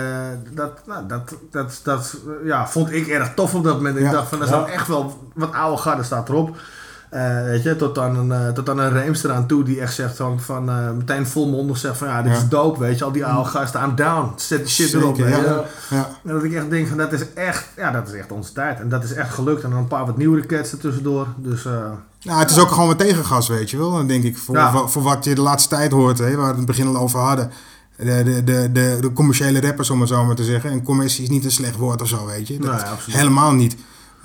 [0.54, 3.98] dat, nou, dat, dat, dat ja, vond ik erg tof op dat moment.
[3.98, 6.56] Ik dacht van, er staat echt wel wat oude garde staat erop.
[7.10, 9.94] Eh, weet je, tot aan een, eh, tot aan een Reemster aan toe die echt
[9.94, 12.38] zegt van, van eh, meteen volmondig zegt van ja, dit Ja.
[12.38, 13.04] is dope, weet je.
[13.04, 15.44] Al die oude gasten, I'm down, zet die shit erop, Zeker, je.
[15.46, 15.64] ja.
[15.90, 16.10] Ja.
[16.26, 18.80] En dat ik echt denk van dat is echt, ja, dat is echt onze tijd.
[18.80, 19.64] En dat is echt gelukt.
[19.64, 21.28] En dan een paar wat nieuwere cats er tussendoor.
[21.38, 21.64] Dus
[22.24, 23.92] Nou, het is ook gewoon wat tegengas, weet je wel.
[23.92, 26.42] Dan denk ik, voor, voor, voor wat je de laatste tijd hoort, hè, waar we
[26.42, 27.52] het in het begin al over hadden.
[27.98, 30.70] De, de, de, de, de commerciële rappers, om het zo maar te zeggen.
[30.72, 32.58] En commercie is niet een slecht woord of zo, weet je.
[32.60, 33.18] Dat Nee, absoluut.
[33.20, 33.76] helemaal niet.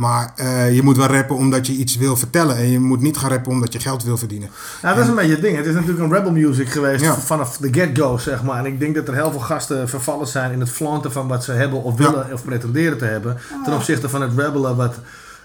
[0.02, 2.56] Maar eh, je moet wel rappen omdat je iets wil vertellen.
[2.56, 4.48] En je moet niet gaan rappen omdat je geld wil verdienen.
[4.82, 5.56] nou, dat is een beetje het ding.
[5.56, 7.14] Het is natuurlijk een rebel music geweest Ja.
[7.14, 8.58] vanaf de get-go, zeg maar.
[8.58, 11.44] En ik denk dat er heel veel gasten vervallen zijn in het flanten van wat
[11.44, 13.38] ze hebben of willen of pretenderen te hebben.
[13.64, 14.94] Ten opzichte van het rebellen wat...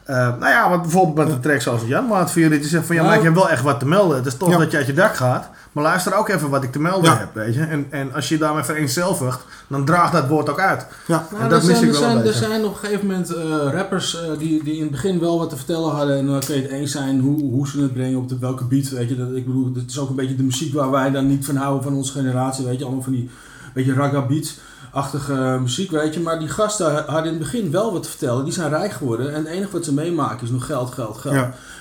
[0.07, 2.59] eh, nou ja, wat bijvoorbeeld met een track zoals Jan Maat voor jullie.
[2.59, 4.17] Die zegt van ja, maar ik heb wel echt wat te melden.
[4.17, 4.57] Het is tof Ja.
[4.57, 5.49] dat je uit je dak gaat.
[5.71, 7.17] Maar luister ook even wat ik te melden Ja.
[7.17, 7.61] heb, weet je.
[7.63, 10.85] En, en als je daarmee vereenzelvigt, dan draagt dat woord ook uit.
[11.07, 11.27] Ja.
[11.31, 13.07] En Nou, dat er mis zijn, ik wel een zijn, er zijn op een gegeven
[13.07, 13.43] moment eh,
[13.73, 16.17] rappers eh, die, die in het begin wel wat te vertellen hadden.
[16.17, 18.63] En dan kun je het eens zijn hoe, hoe ze het brengen, op de, welke
[18.63, 18.89] beat.
[18.89, 21.27] Weet je, dat, ik bedoel, het is ook een beetje de muziek waar wij dan
[21.27, 22.65] niet van houden van onze generatie.
[22.65, 23.29] Weet je, allemaal van die
[23.73, 24.59] beetje ragga beats.
[24.97, 26.19] Achtige muziek, weet je.
[26.19, 28.43] Maar die gasten hadden in het begin wel wat te vertellen.
[28.43, 29.33] Die zijn rijk geworden.
[29.33, 31.35] En het enige wat ze meemaken is nog geld, geld, geld.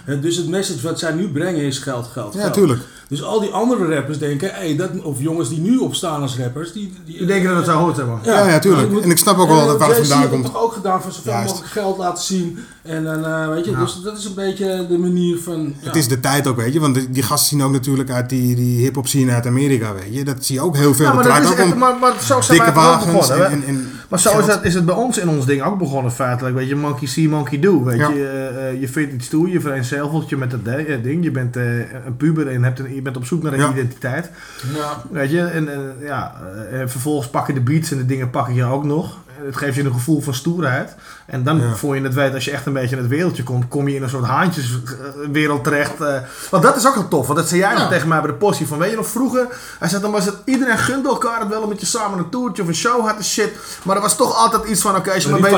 [0.07, 0.17] Ja.
[0.21, 2.53] Dus het message wat zij nu brengen is geld, geld, Ja, geld.
[2.55, 2.81] tuurlijk.
[3.09, 6.73] Dus al die andere rappers denken, hey, dat, of jongens die nu opstaan als rappers,
[6.73, 8.19] die, die, Die denken dat het zo hoort, zeg maar.
[8.23, 8.91] Ja, ja, tuurlijk.
[8.91, 10.45] moet- En ik snap ook wel dat waar het vandaan komt.
[10.45, 11.49] toch ook gedaan van zoveel Juist.
[11.49, 12.59] mogelijk geld laten zien.
[12.83, 15.75] En dan, eh, weet je, dus dat is een beetje de manier van...
[15.81, 15.87] Ja.
[15.87, 16.81] Het is de tijd ook, weet je.
[16.81, 20.15] Want die, die gasten zien ook natuurlijk uit die, die hip-hop scene uit Amerika, weet
[20.15, 20.25] je.
[20.25, 21.07] Dat zie je ook heel veel.
[21.07, 23.13] Ja, maar, dat is ook echt, om maar, maar zo zijn dikke wij ook wagens
[23.13, 23.47] begonnen.
[23.47, 23.67] en, hè?
[23.67, 26.13] en, en maar zo is, dat, is het bij ons in ons ding ook begonnen
[26.13, 26.55] feitelijk.
[26.57, 27.85] Weet je, monkey see, monkey do.
[27.85, 28.09] Weet Ja.
[28.09, 31.25] je, eh, eh, je vindt iets toe, je vereenzelvigt je met dat eh, ding.
[31.25, 31.65] Je bent eh,
[32.07, 33.71] een puber en hebt een, je bent op zoek naar een Ja.
[33.73, 34.31] identiteit.
[34.75, 35.03] Ja.
[35.11, 36.35] Weet je, en, en, ja,
[36.71, 39.17] eh, en vervolgens pakken de beats en de dingen pakken je ook nog.
[39.45, 40.95] Het geeft je een gevoel van stoerheid.
[41.27, 41.75] En dan, Ja.
[41.75, 43.95] voor je het weet, als je echt een beetje in het wereldje komt, kom je
[43.95, 46.01] in een soort haantjeswereld terecht.
[46.01, 46.15] eh.
[46.51, 47.27] want dat is ook wel tof.
[47.27, 47.89] Want dat zei jij nog Ja.
[47.89, 48.67] tegen mij bij de postie.
[48.67, 49.47] Van, weet je nog, vroeger,
[49.79, 52.63] hij zei, dan was het, iedereen gunde elkaar het wel een beetje samen een toertje
[52.63, 53.51] of een show had de shit.
[53.83, 55.53] Maar er was toch altijd iets van, oké, als je maar weet,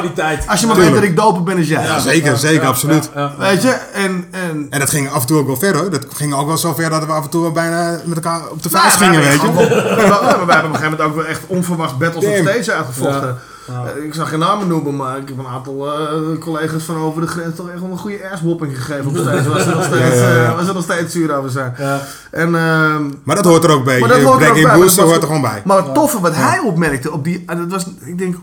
[0.48, 1.82] als je maar weet dat ik doper ben als jij.
[1.84, 3.10] Ja, zeker, zeker, absoluut.
[3.14, 3.34] Ja, ja.
[3.38, 4.26] Weet je, en...
[4.30, 5.90] en En dat ging af en toe ook wel ver hoor.
[5.90, 8.62] Dat ging ook wel zo ver dat we af en toe bijna met elkaar op
[8.62, 9.68] de Nou, vuist gingen, weet hebben je.
[10.08, 12.48] wel- wij hebben op een gegeven moment ook wel echt onverwachts battles op Damn.
[12.48, 13.38] stage uitgevochten.
[13.68, 17.20] Eh, ik zag geen namen noemen, maar ik heb een aantal eh, collega's van over
[17.20, 19.06] de grens toch echt wel een goede asswhopping gegeven.
[19.06, 20.44] Op steeds, was er nog steeds, Ja, ja, ja.
[20.50, 21.74] eh, was er nog steeds zuur over zijn.
[21.78, 22.00] Ja.
[22.30, 24.00] En, ehm, Maar dat hoort er ook bij.
[24.00, 25.62] Maar dat hoort er ook Breaking bij, maar Boost dat was- hoort er gewoon bij.
[25.64, 28.36] Maar het toffe wat hij opmerkte op die, dat was, ik denk,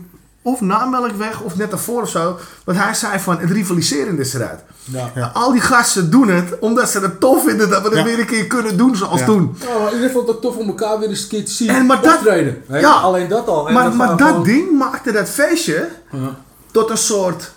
[0.46, 4.34] of na Melkweg of net daarvoor of zo, wat hij zei van het rivaliseren is
[4.34, 4.60] eruit.
[4.84, 5.10] Ja.
[5.14, 5.30] Ja.
[5.34, 8.04] Al die gasten doen het omdat ze het tof vinden dat we het Ja.
[8.04, 9.26] weer een keer kunnen doen zoals Ja.
[9.26, 9.56] toen.
[9.60, 11.68] Ja, maar iedereen vond het ook tof om elkaar weer eens een keer te zien
[11.68, 12.62] En maar dat- optreden.
[12.68, 12.90] Ja.
[12.90, 13.66] Alleen dat al.
[13.68, 16.36] En Maar, dan maar dat gewoon- ding maakte dat feestje Ja.
[16.70, 17.52] tot een soort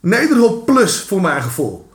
[0.00, 1.90] Nederhop plus voor mijn gevoel.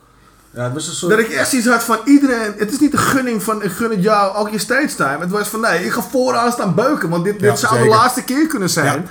[0.54, 1.12] Ja, het was een soort...
[1.12, 2.54] Dat ik echt iets had van iedereen.
[2.58, 5.18] Het is niet de gunning van ik gun het jou ook je stage time.
[5.20, 7.10] Het was van nee, ik ga vooraan staan beuken.
[7.10, 9.08] Want dit, dit zou de laatste keer kunnen zijn.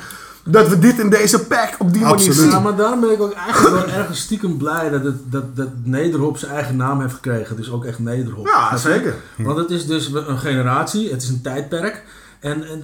[0.48, 2.36] Dat we dit in deze pack op die manier Absoluut.
[2.36, 2.50] zien.
[2.50, 5.68] Ja, maar daarom ben ik ook eigenlijk wel ergens stiekem blij dat, het, dat, dat
[5.82, 7.56] Nederhop zijn eigen naam heeft gekregen.
[7.56, 8.46] Dus ook echt Nederhop.
[8.46, 9.14] Ja, zeker.
[9.36, 12.04] Want het is dus een generatie, het is een tijdperk.
[12.40, 12.82] En, en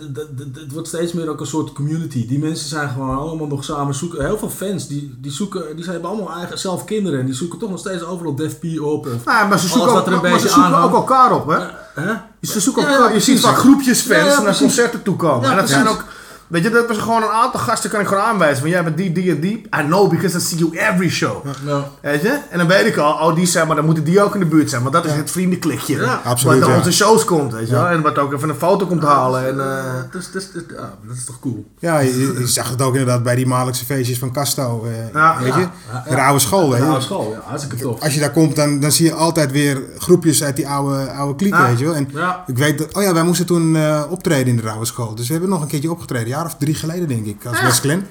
[0.54, 2.26] het wordt steeds meer ook een soort community.
[2.28, 4.24] Die mensen zijn gewoon allemaal nog samen zoeken.
[4.24, 7.20] Heel veel fans die, die zoeken, die hebben allemaal eigen, zelf kinderen.
[7.20, 9.06] En die zoeken toch nog steeds overal Def P op.
[9.06, 11.58] Of, Ja, maar ze zoeken, ook, maar ze zoeken ook elkaar op, hè?
[12.02, 12.14] hè?
[12.42, 15.16] Ze zoeken Ja, elkaar, ja, je ziet vaak groepjes fans Ja, ja, naar concerten toe
[15.16, 15.44] komen.
[15.44, 16.04] Ja, en dat zijn ook,
[16.46, 18.60] weet je, dat was gewoon een aantal gasten kan ik gewoon aanwijzen.
[18.60, 19.56] Van jij bent die, die en die.
[19.80, 21.44] I know because I see you every show.
[21.66, 21.88] Ja.
[22.00, 22.38] Weet je?
[22.50, 24.46] En dan weet ik al, oh die zijn, maar dan moeten die ook in de
[24.46, 24.82] buurt zijn.
[24.82, 25.96] Want dat is het vriendenklikje.
[26.00, 26.84] Ja, absoluut, Wat naar ja.
[26.84, 27.86] onze shows komt, weet je wel.
[27.88, 29.46] En wat ook even een foto komt halen.
[29.48, 31.64] En, eh, Dus, dus, dus, ja, dat is toch cool.
[31.78, 34.84] Ja, je, je zag het ook inderdaad bij die maandelijkse feestjes van Casto.
[34.84, 36.10] eh, Ja, weet ja, je?
[36.14, 36.90] De oude school, weet Ja, je?
[36.90, 38.00] oude school, ja, hartstikke tof.
[38.02, 41.34] Als je daar komt, dan, dan zie je altijd weer groepjes uit die oude, oude
[41.36, 41.94] klieken, Ah, weet je wel.
[41.94, 42.44] En ja.
[42.46, 45.14] ik weet dat, oh ja, wij moesten toen eh, optreden in de oude school.
[45.14, 47.60] Dus we hebben nog een keertje opgetreden, een jaar of drie geleden denk ik, als
[47.62, 48.06] West Glen.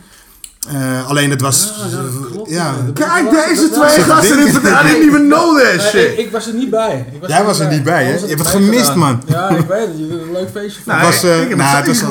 [0.70, 2.50] Eh, alleen het was, Ja, ja, dat klopt.
[2.50, 4.38] ja, Dat- Kijk, deze dat- twee gasten.
[4.38, 4.52] ding.
[4.52, 6.12] dit- I didn't even know that Nee, shit.
[6.12, 7.06] ik, ik was er niet bij.
[7.22, 8.14] Ik Jij was er niet bij, hè?
[8.14, 9.22] Je hebt het gemist, man.
[9.26, 9.96] Ja, ik weet het.
[9.98, 10.82] Een leuk feestje.
[10.86, 12.02] Nou, het was, ik eh, heb het nou, het was,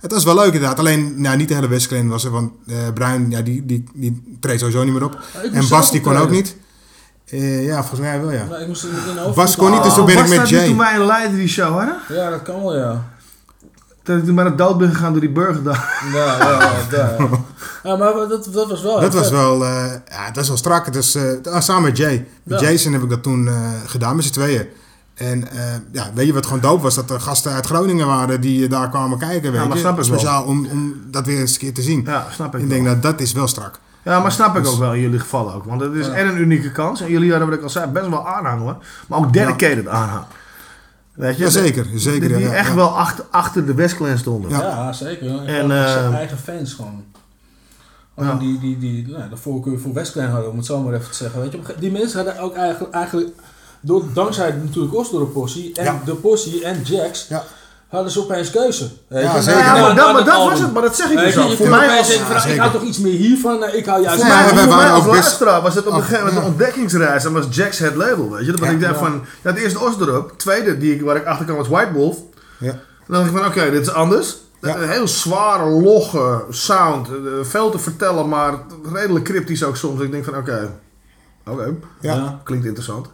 [0.00, 0.78] het was wel leuk inderdaad.
[0.78, 3.84] Alleen nou, niet de hele West Glen was er, want eh, Bruin, ja, die, die,
[3.94, 5.18] die treedt sowieso niet meer op.
[5.52, 6.56] en Bas, die kon ook niet.
[7.28, 8.44] Eh, ja, volgens mij wel, ja.
[8.50, 10.48] Maar ik moest in in over- Bas kon niet, dus toen ben ik met niet
[10.48, 10.66] Jay.
[10.66, 11.96] toen wij een Leiden die show hadden?
[12.08, 13.04] Ja, dat kan wel, ja.
[14.04, 16.08] Dat ik toen bijna dood ben gegaan door die burger daar.
[16.12, 16.70] Ja, ja, ja.
[16.90, 17.28] ja, ja.
[17.82, 19.00] Ja, maar dat, dat was wel.
[19.00, 19.30] Dat was vet.
[19.36, 20.86] wel, eh, ja, dat was wel strak.
[20.86, 22.26] Is, eh, samen met Jay.
[22.42, 22.70] Met Ja.
[22.70, 23.54] Jason heb ik dat toen eh,
[23.86, 24.66] gedaan met z'n tweeën.
[25.14, 25.58] En eh,
[25.92, 26.94] ja, weet je wat gewoon doop was?
[26.94, 29.52] Dat er gasten uit Groningen waren die daar kwamen kijken.
[29.52, 29.82] Weet maar je?
[29.82, 30.18] snap ik wel.
[30.18, 32.02] Speciaal om, om dat weer eens een keer te zien.
[32.06, 32.76] Ja, snap ik ik wel.
[32.76, 33.78] denk dat dat is wel strak.
[34.02, 35.64] Ja, maar snap ik ook wel in jullie geval ook.
[35.64, 37.00] Want het is en een unieke kans.
[37.00, 38.76] En jullie hadden, wat ik al zei, best wel aanhang hoor.
[39.06, 40.24] Maar ook dedicated aanhang.
[41.14, 41.42] Weet je?
[41.42, 42.74] Jazeker, zeker, Die, die ja, echt ja.
[42.74, 44.50] wel achter, achter de Westclan stonden.
[44.50, 44.60] Ja.
[44.60, 45.26] Ja, zeker.
[45.28, 47.04] En, zijn eh, eigen fans gewoon.
[48.18, 51.10] Gewoon Die, die, die nou, de voorkeur voor Westclan hadden, om het zo maar even
[51.10, 51.40] te zeggen.
[51.40, 53.30] Weet je, die mensen hadden ook eigenlijk, eigenlijk
[53.80, 56.00] door, dankzij natuurlijk Osdorp Possie en Ja.
[56.04, 57.44] de Possie en Jax, Ja.
[57.94, 58.88] Hadden ze opeens keuze.
[59.08, 59.60] Ja, zeker.
[59.60, 60.72] Ja, maar, dat, maar het dat was het.
[60.72, 61.52] Maar dat zeg ik dus ook.
[61.56, 64.18] Voor mij als, van, Ja, ik hou toch iets meer hiervan, eh, ik hou juist
[64.20, 67.24] voor mij, voor mij waren als luisteraar was het op een gegeven moment een ontdekkingsreis.
[67.24, 68.52] En was Jack's het label, weet je.
[68.52, 70.32] Dat ik dacht van, ja, het eerste Osdorp.
[70.36, 72.16] Tweede, die, waar ik achter kwam, was White Wolf.
[72.58, 72.70] Ja.
[73.06, 74.36] Dan dacht ik van, oké, dit is anders.
[74.60, 74.76] Ja.
[74.76, 77.08] Een heel zware, logge sound.
[77.08, 78.54] eh, Veel te vertellen, maar
[78.92, 80.00] redelijk cryptisch ook soms.
[80.00, 80.70] Ik denk van, oké,
[81.46, 81.74] oké.
[82.00, 82.40] Ja.
[82.44, 83.06] klinkt interessant.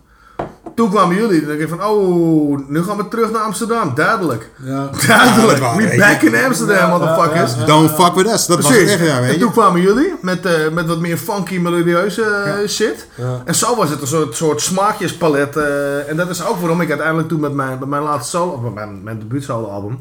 [0.75, 1.39] Toen kwamen jullie.
[1.39, 3.93] Dan denk ik van, oh, nu gaan we terug naar Amsterdam.
[3.95, 4.51] Duidelijk.
[4.65, 4.91] Ja.
[5.07, 5.59] Duidelijk.
[5.59, 7.67] Ja, We back in Amsterdam, motherfuckers.
[7.67, 8.47] Don't fuck with us.
[8.47, 8.91] Dat was Precies.
[8.91, 9.41] echt, ja, weet en je.
[9.41, 13.07] toen kwamen jullie met, eh, met wat meer funky, melodieuze eh, shit.
[13.45, 15.57] En zo was het een soort, soort smaakjespalet.
[15.57, 18.51] eh, en dat is ook waarom ik uiteindelijk toen met mijn, met mijn laatste solo,
[18.53, 19.99] of met mijn, mijn debuutsolo album,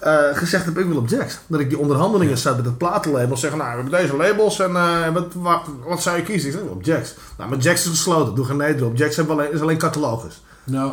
[0.00, 1.38] eh, gezegd heb ik wil op Jax.
[1.46, 3.36] Dat ik die onderhandelingen zat met het platenlabel.
[3.36, 6.48] Zeggen, nou, we hebben deze labels en eh, wat, wat, wat zou je kiezen?
[6.50, 7.14] Ik zeg, op Jax.
[7.38, 8.34] Nou, met Jax is gesloten.
[8.34, 8.96] Doe geen nee erop.
[8.96, 10.42] Jax hebben alleen, is alleen catalogus.
[10.64, 10.92] Nou,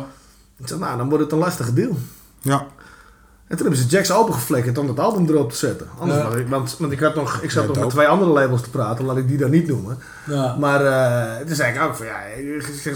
[0.58, 1.96] Ik zeg, nou, dan wordt het een lastige deal.
[2.40, 2.66] Ja.
[3.48, 5.88] En toen hebben ze Jax opengeflikkerd om het album erop te zetten.
[5.98, 6.36] Anders Ja.
[6.38, 8.70] ik, want, want ik, had nog, ik zat Ja, nog met twee andere labels te
[8.70, 9.98] praten, laat ik die dan niet noemen.
[10.26, 10.56] ja.
[10.58, 12.16] Maar eh het is eigenlijk ook van ja,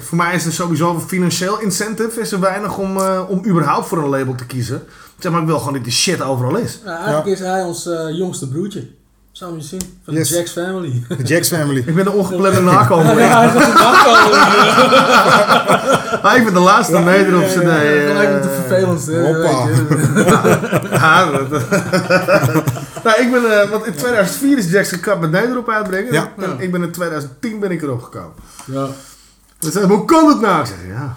[0.01, 2.97] voor mij is er sowieso een financieel incentive is er weinig om,
[3.29, 4.83] om überhaupt voor een label te kiezen.
[5.21, 6.79] Zeg maar, ik wil gewoon dat die shit overal is.
[6.85, 8.89] Nou, eigenlijk is hij ons eh, jongste broertje.
[9.33, 9.81] Zou je zien?
[10.05, 10.29] Van Yes.
[10.29, 11.03] de Jax family.
[11.09, 11.79] De Jax Family.
[11.87, 13.19] Ik ben de ongeplande nakomer.
[13.21, 13.49] Ja, hij
[16.33, 18.07] er ik ben de laatste meter op zijn Ja, nee.
[18.07, 19.07] Dat lijkt me te vervelend.
[19.07, 19.69] hè, Hoppa.
[20.97, 21.51] Ja, dat-
[23.05, 26.13] nou, ik ben, eh, want in 2004 is Jax gekapt met Nederop uitbrengen.
[26.13, 26.33] Ja.
[26.39, 28.33] En ik ben in 2010 ben ik erop gekomen.
[28.67, 28.87] Ja.
[29.59, 30.61] Dus, eh, hoe kan het nou?
[30.61, 31.15] Ik zeg, ja.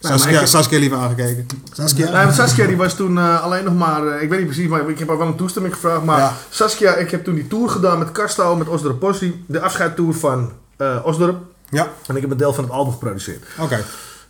[0.00, 1.46] Nou, Saskia, Saskia liever aangekeken.
[1.72, 2.24] Saskia?
[2.24, 4.88] Nee, Saskia die was toen eh, alleen nog maar, eh, ik weet niet precies, maar
[4.88, 6.04] ik heb haar wel een toestemming gevraagd.
[6.04, 6.32] Maar Ja.
[6.50, 9.44] Saskia, ik heb toen die tour gedaan met Casto, met Osdorp Possie.
[9.46, 11.36] De afscheidtour van eh Osdorp.
[11.70, 13.44] Ja, En ik heb een deel van het album geproduceerd.
[13.58, 13.84] oké.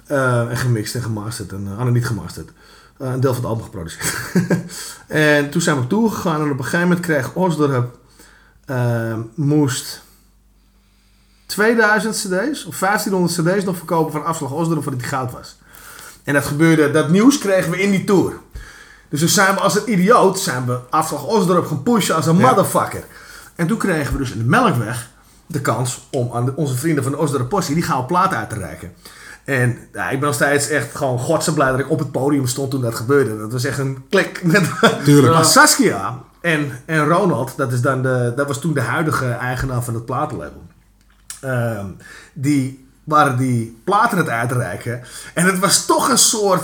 [0.06, 1.52] En gemixt en gemasterd.
[1.52, 2.50] En, uh, niet gemasterd.
[2.98, 4.14] Een deel van het album geproduceerd.
[5.06, 6.40] en toen zijn we op tour gegaan.
[6.40, 7.98] En op een gegeven moment kreeg Osdorp
[9.34, 10.02] moest
[11.48, 15.56] 2000 cd's of 1500 cd's nog verkopen van Afslag Osdorp voordat hij goud was.
[16.24, 18.32] En dat gebeurde, dat nieuws kregen we in die tour.
[19.08, 22.36] Dus toen zijn we als een idioot, zijn we Afslag Osdorp gaan pushen als een
[22.36, 23.02] motherfucker.
[23.54, 25.08] En toen kregen we dus in de Melkweg
[25.46, 28.50] de kans om aan de- onze vrienden van de Osdorp Possie die gouden plaat uit
[28.50, 28.92] te reiken.
[29.44, 32.46] En ja, ik ben nog steeds echt gewoon godse blij dat ik op het podium
[32.46, 33.38] stond toen dat gebeurde.
[33.38, 34.40] Dat was echt een klik.
[34.44, 34.70] Met,
[35.04, 35.34] Tuurlijk.
[35.34, 39.82] Maar Saskia en, en Ronald, dat, is dan de, dat was toen de huidige eigenaar
[39.82, 40.62] van het platenlabel.
[41.40, 41.86] Ehm,
[42.32, 45.02] die waren die platen het uitreiken.
[45.34, 46.62] En het was toch een soort...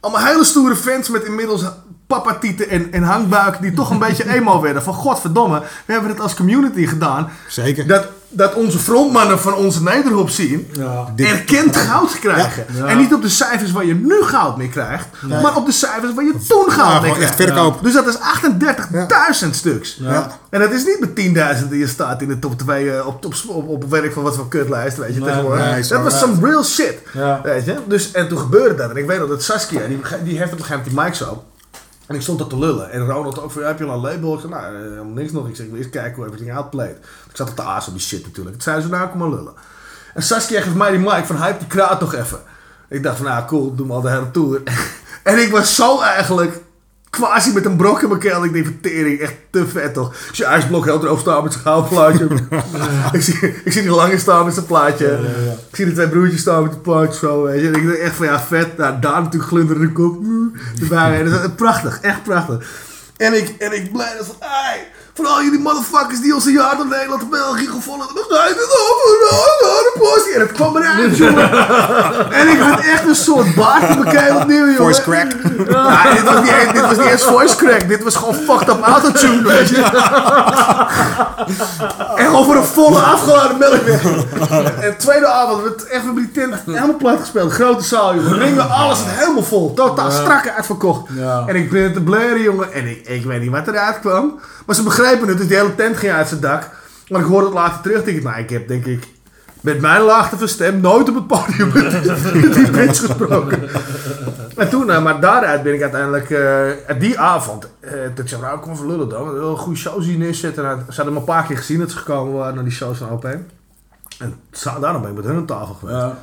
[0.00, 1.64] Allemaal hele stoere fans met inmiddels
[2.06, 3.62] papatieten en, en hangbuiken...
[3.62, 4.82] die toch een beetje emo werden.
[4.82, 7.30] Van godverdomme, we hebben het als community gedaan.
[7.48, 7.86] Zeker.
[7.86, 10.68] Dat, dat onze frontmannen van onze nederhop zien...
[10.72, 11.12] Ja.
[11.16, 12.64] erkend goud krijgen.
[12.76, 12.86] Ja.
[12.86, 15.06] En niet op de cijfers waar je nu goud mee krijgt...
[15.42, 17.34] maar op de cijfers waar je toen goud Ja, mee krijgt.
[17.34, 17.82] verkoop.
[17.82, 18.16] Dus dat is
[19.44, 19.96] 38.000 stuks.
[20.00, 20.30] Ja.
[20.50, 23.34] En dat is niet met 10.000 die je staat in de top 2 op, op,
[23.48, 25.64] op, op werk van wat voor kutlijst, weet je, Nee, tegenwoordig.
[25.70, 27.40] nee, dat was some real shit, Ja.
[27.42, 27.74] weet je.
[27.86, 28.90] Dus, en toen gebeurde dat.
[28.90, 31.14] En ik weet nog dat Saskia, die, die heeft op een gegeven moment die mic
[31.14, 31.44] zo.
[32.08, 32.90] En ik stond dat te lullen.
[32.90, 34.34] En Ronald ook van, heb je al een label?
[34.34, 35.48] Ik zei, nou, eh, helemaal niks nog.
[35.48, 36.96] Ik zeg, eerst kijken hoe everything outplayed.
[37.30, 38.54] Ik zat op de aas op die shit natuurlijk.
[38.54, 39.52] Toen zei ze, nou, kom maar lullen.
[40.14, 42.38] En Saskia geeft mij die mic van, hype die kraat nog even.
[42.88, 44.62] Ik dacht van, nou, cool, doe maar al de hele tour.
[45.22, 46.60] en ik was zo eigenlijk
[47.10, 48.44] quasi met een brok in mijn keel.
[48.44, 50.14] Ik denk van tering, echt te vet toch.
[50.14, 52.28] Ik zie ijsblok heel erover staan met zijn goudplaatje.
[53.12, 55.06] ik, zie, ik zie die lange staan met zijn plaatje.
[55.70, 57.42] Ik zie de twee broertjes staan met het plaatje zo.
[57.42, 57.66] Weet je.
[57.68, 58.76] En ik denk echt van ja, vet.
[58.76, 60.22] Nou, daar natuurlijk glunderde kop.
[60.22, 60.52] mm,
[60.82, 61.22] Erbij.
[61.24, 62.66] Dat is prachtig, echt prachtig.
[63.16, 64.48] En ik, en ik blij dat van,
[65.14, 68.24] van al jullie motherfuckers die ons een jaar door Nederland en België gevonden hebben.
[68.28, 69.77] Ga je het over.
[70.40, 71.50] En het kwam eruit, jongen.
[72.32, 74.76] En ik had echt een soort baard in mijn opnieuw, jongen.
[74.76, 75.26] Voice crack.
[75.68, 77.88] Ja, dit was, niet, eens- dit was niet eens voice crack.
[77.88, 79.82] Dit was gewoon fucked up autotune, weet je.
[82.16, 84.02] En voor een volle afgeladen melkweg.
[84.80, 87.52] En tweede avond werd echt met die tent helemaal plat gespeeld.
[87.52, 88.38] Grote zaal, jongen.
[88.38, 89.74] Ringen, alles helemaal vol.
[89.74, 91.10] Totaal strak uitverkocht.
[91.46, 92.72] En ik ben te blaren, jongen.
[92.72, 94.40] En ik, ik weet niet wat eruit kwam.
[94.66, 96.62] Maar ze begrepen het, dus die hele tent ging uit zijn dak.
[97.08, 98.04] Maar ik hoorde het later terug.
[98.04, 99.04] Denk ik, nou, ik heb denk ik
[99.72, 101.72] met mijn laagte van stem nooit op het podium
[102.54, 103.68] die bitch gesproken.
[104.56, 108.40] En toen, eh, maar daaruit ben ik uiteindelijk, eh, die avond, eh dat ik zei,
[108.40, 109.26] nou, kom even lullen dan.
[109.26, 110.70] We willen een goede show zien neerzetten.
[110.70, 112.98] En ze hadden me een paar keer gezien dat ze gekomen waren naar die shows
[112.98, 113.24] van OP.
[114.18, 114.34] En
[114.80, 115.98] daarom ben ik met hun aan tafel geweest.
[115.98, 116.18] Ja.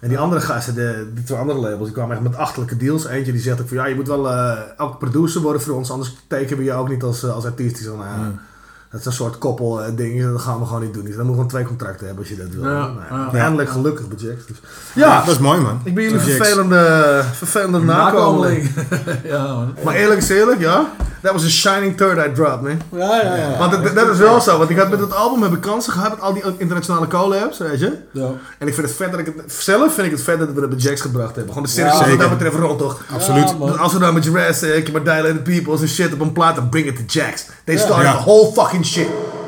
[0.00, 3.06] En die andere gasten, de, die twee andere labels, die kwamen echt met achterlijke deals.
[3.06, 4.32] Eentje die zegt ook van, ja, je moet wel
[4.76, 7.74] ook producer worden voor ons, anders tekenen we je ook niet als, eh, als artiest.
[7.74, 8.32] Die zei, nou, ja,
[8.90, 11.04] Dat is een soort koppel eh, ding, dat gaan we gewoon niet doen.
[11.04, 12.70] Dus dan moeten we gewoon twee contracten hebben als je dat wil.
[12.70, 13.36] Ja, Nou.
[13.36, 14.46] Eindelijk gelukkig bij Jax.
[14.46, 14.56] Dus.
[14.94, 15.80] Ja, Ja, dat is mooi man.
[15.84, 18.70] ik ben jullie vervelende, vervelende nakomeling.
[19.24, 19.74] Ja, man.
[19.84, 20.92] Maar eerlijk is eerlijk, ja.
[21.22, 22.80] Dat was een shining third eye drop, man.
[22.92, 23.58] Ja, ja, ja.
[23.58, 25.92] Want dat, dat is wel zo, want ik had met het album heb ik kansen
[25.92, 27.96] gehad met al die internationale collabs, weet je.
[28.12, 28.26] Ja.
[28.58, 30.60] En ik vind het vet dat ik het, zelf vind ik het vet dat we
[30.60, 31.54] het bij Jax gebracht hebben.
[31.54, 32.18] Gewoon de Ja, wat zeker.
[32.18, 33.00] dat betreft rond toch.
[33.14, 33.54] Absoluut.
[33.60, 36.68] Ja, als we dan met Jurassic, maar Dilated Peoples en shit op een plaat, dan
[36.68, 37.46] bring it to Jax.
[37.64, 38.12] They started Ja.
[38.16, 39.39] the whole fucking 20.